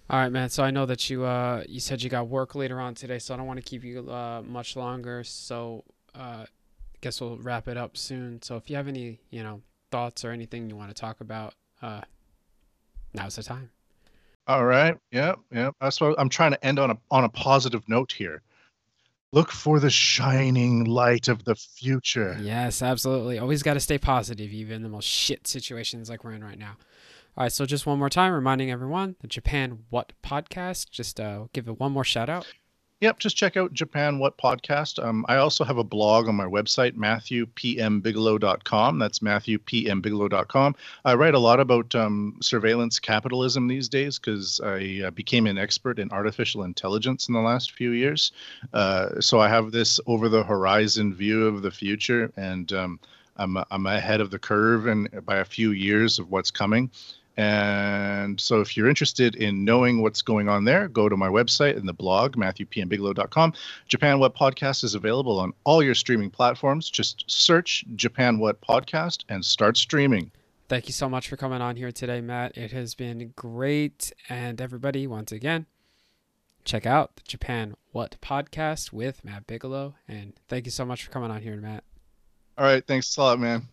All 0.09 0.19
right, 0.19 0.31
man. 0.31 0.49
So 0.49 0.63
I 0.63 0.71
know 0.71 0.85
that 0.85 1.09
you 1.09 1.23
uh 1.23 1.63
you 1.67 1.79
said 1.79 2.01
you 2.03 2.09
got 2.09 2.27
work 2.27 2.55
later 2.55 2.79
on 2.79 2.95
today, 2.95 3.19
so 3.19 3.33
I 3.33 3.37
don't 3.37 3.47
want 3.47 3.57
to 3.57 3.65
keep 3.65 3.83
you 3.83 4.09
uh 4.11 4.41
much 4.43 4.75
longer. 4.75 5.23
So 5.23 5.83
uh, 6.13 6.45
guess 7.01 7.21
we'll 7.21 7.37
wrap 7.37 7.67
it 7.67 7.77
up 7.77 7.97
soon. 7.97 8.41
So 8.41 8.55
if 8.55 8.69
you 8.69 8.75
have 8.75 8.87
any 8.87 9.19
you 9.29 9.43
know 9.43 9.61
thoughts 9.91 10.25
or 10.25 10.31
anything 10.31 10.69
you 10.69 10.75
want 10.75 10.89
to 10.89 10.99
talk 10.99 11.21
about, 11.21 11.53
uh, 11.81 12.01
now's 13.13 13.35
the 13.35 13.43
time. 13.43 13.69
All 14.47 14.65
right. 14.65 14.97
Yep. 15.11 15.39
Yep. 15.51 15.75
That's 15.81 15.99
what 15.99 16.15
I'm 16.19 16.29
trying 16.29 16.51
to 16.51 16.65
end 16.65 16.79
on 16.79 16.91
a 16.91 16.97
on 17.09 17.23
a 17.23 17.29
positive 17.29 17.87
note 17.87 18.11
here. 18.11 18.41
Look 19.31 19.51
for 19.51 19.79
the 19.79 19.89
shining 19.89 20.85
light 20.85 21.27
of 21.27 21.43
the 21.43 21.55
future. 21.55 22.37
Yes, 22.39 22.81
absolutely. 22.81 23.37
Always 23.37 23.63
got 23.63 23.73
to 23.73 23.79
stay 23.79 23.97
positive, 23.97 24.51
even 24.53 24.77
in 24.77 24.83
the 24.83 24.89
most 24.89 25.07
shit 25.07 25.45
situations 25.47 26.09
like 26.09 26.23
we're 26.23 26.31
in 26.31 26.43
right 26.43 26.57
now. 26.57 26.77
All 27.37 27.43
right, 27.43 27.51
so 27.51 27.65
just 27.65 27.85
one 27.85 27.99
more 27.99 28.09
time, 28.09 28.31
reminding 28.31 28.71
everyone 28.71 29.17
the 29.19 29.27
Japan 29.27 29.79
WUT 29.91 30.13
podcast. 30.23 30.89
Just 30.89 31.19
uh, 31.19 31.47
give 31.51 31.67
it 31.67 31.79
one 31.79 31.91
more 31.91 32.05
shout 32.05 32.29
out. 32.29 32.47
Yep, 33.01 33.19
just 33.19 33.35
check 33.35 33.57
out 33.57 33.73
Japan 33.73 34.19
WUT 34.19 34.37
Podcast. 34.37 35.03
Um, 35.03 35.25
I 35.27 35.35
also 35.35 35.65
have 35.65 35.77
a 35.77 35.83
blog 35.83 36.29
on 36.29 36.35
my 36.35 36.45
website, 36.45 36.93
MatthewPMBigelow.com. 36.93 38.99
That's 38.99 39.19
MatthewPMBigelow.com. 39.19 40.75
I 41.03 41.15
write 41.15 41.35
a 41.35 41.39
lot 41.39 41.59
about 41.59 41.93
um, 41.93 42.37
surveillance 42.41 42.97
capitalism 42.99 43.67
these 43.67 43.89
days 43.89 44.17
because 44.17 44.61
I 44.63 45.07
uh, 45.07 45.11
became 45.11 45.45
an 45.45 45.57
expert 45.57 45.99
in 45.99 46.09
artificial 46.11 46.63
intelligence 46.63 47.27
in 47.27 47.33
the 47.33 47.41
last 47.41 47.73
few 47.73 47.91
years. 47.91 48.31
Uh, 48.73 49.19
so 49.19 49.41
I 49.41 49.49
have 49.49 49.73
this 49.73 49.99
over 50.07 50.29
the 50.29 50.43
horizon 50.43 51.13
view 51.13 51.47
of 51.47 51.63
the 51.63 51.71
future, 51.71 52.31
and 52.37 52.71
um, 52.71 53.01
I'm, 53.35 53.57
I'm 53.71 53.87
ahead 53.87 54.21
of 54.21 54.31
the 54.31 54.39
curve 54.39 54.87
and 54.87 55.09
by 55.25 55.35
a 55.37 55.45
few 55.45 55.71
years 55.71 56.17
of 56.17 56.31
what's 56.31 56.49
coming. 56.49 56.89
And 57.37 58.39
so, 58.39 58.61
if 58.61 58.77
you're 58.77 58.87
interested 58.87 59.35
in 59.35 59.65
knowing 59.65 60.01
what's 60.01 60.21
going 60.21 60.47
on 60.47 60.63
there, 60.63 60.87
go 60.87 61.09
to 61.09 61.17
my 61.17 61.27
website 61.27 61.75
and 61.75 61.87
the 61.87 61.93
blog, 61.93 62.37
MatthewPMBigelow.com. 62.37 63.53
Japan 63.87 64.19
WUT 64.19 64.35
Podcast 64.35 64.83
is 64.85 64.95
available 64.95 65.39
on 65.39 65.51
all 65.65 65.83
your 65.83 65.95
streaming 65.95 66.29
platforms. 66.29 66.89
Just 66.89 67.25
search 67.27 67.83
Japan 67.95 68.39
WUT 68.39 68.61
Podcast 68.61 69.25
and 69.27 69.43
start 69.43 69.75
streaming. 69.75 70.31
Thank 70.69 70.87
you 70.87 70.93
so 70.93 71.09
much 71.09 71.27
for 71.27 71.35
coming 71.35 71.61
on 71.61 71.75
here 71.75 71.91
today, 71.91 72.21
Matt. 72.21 72.57
It 72.57 72.71
has 72.71 72.95
been 72.95 73.33
great. 73.35 74.13
And 74.29 74.61
everybody, 74.61 75.05
once 75.05 75.31
again, 75.31 75.65
check 76.63 76.85
out 76.85 77.17
the 77.17 77.21
Japan 77.27 77.75
WUT 77.93 78.17
podcast 78.21 78.91
with 78.91 79.23
Matt 79.25 79.45
Bigelow. 79.45 79.95
And 80.07 80.33
thank 80.47 80.65
you 80.65 80.71
so 80.71 80.85
much 80.85 81.03
for 81.03 81.11
coming 81.11 81.31
on 81.31 81.41
here, 81.41 81.57
Matt. 81.57 81.83
All 82.57 82.65
right. 82.65 82.85
Thanks 82.85 83.15
a 83.17 83.21
lot, 83.21 83.39
man. 83.39 83.67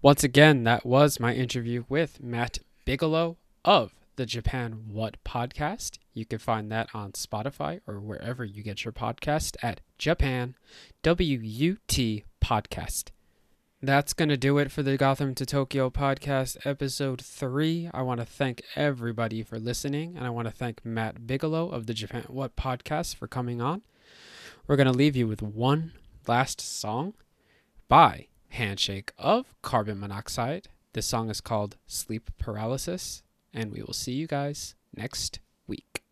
Once 0.00 0.22
again, 0.22 0.62
that 0.62 0.86
was 0.86 1.18
my 1.18 1.34
interview 1.34 1.82
with 1.88 2.22
Matt 2.22 2.60
Bigelow 2.84 3.36
of 3.64 3.96
the 4.14 4.26
Japan 4.26 4.84
WUT 4.86 5.16
podcast. 5.24 5.98
You 6.14 6.24
can 6.24 6.38
find 6.38 6.70
that 6.70 6.88
on 6.94 7.12
Spotify 7.12 7.80
or 7.84 7.98
wherever 7.98 8.44
you 8.44 8.62
get 8.62 8.84
your 8.84 8.92
podcast 8.92 9.56
at 9.60 9.80
Japan 9.98 10.54
WUT 11.04 12.22
podcast. 12.40 13.10
That's 13.82 14.12
going 14.12 14.28
to 14.28 14.36
do 14.36 14.58
it 14.58 14.70
for 14.70 14.84
the 14.84 14.96
Gotham 14.96 15.34
to 15.34 15.44
Tokyo 15.44 15.90
podcast, 15.90 16.64
episode 16.64 17.20
three. 17.20 17.90
I 17.92 18.02
want 18.02 18.20
to 18.20 18.26
thank 18.26 18.62
everybody 18.76 19.42
for 19.42 19.58
listening, 19.58 20.16
and 20.16 20.24
I 20.24 20.30
want 20.30 20.46
to 20.46 20.54
thank 20.54 20.84
Matt 20.84 21.26
Bigelow 21.26 21.70
of 21.70 21.86
the 21.86 21.94
Japan 21.94 22.24
WUT 22.28 22.54
podcast 22.54 23.16
for 23.16 23.26
coming 23.26 23.60
on. 23.60 23.82
We're 24.68 24.76
going 24.76 24.86
to 24.86 24.92
leave 24.92 25.16
you 25.16 25.26
with 25.26 25.42
one 25.42 25.90
last 26.28 26.60
song 26.60 27.14
by 27.88 28.28
Handshake 28.50 29.12
of 29.18 29.54
Carbon 29.62 30.00
Monoxide. 30.00 30.68
This 30.92 31.06
song 31.06 31.30
is 31.30 31.40
called 31.40 31.76
Sleep 31.86 32.30
Paralysis, 32.38 33.22
and 33.52 33.72
we 33.72 33.82
will 33.82 33.92
see 33.92 34.12
you 34.12 34.26
guys 34.26 34.74
next 34.96 35.40
week. 35.66 36.02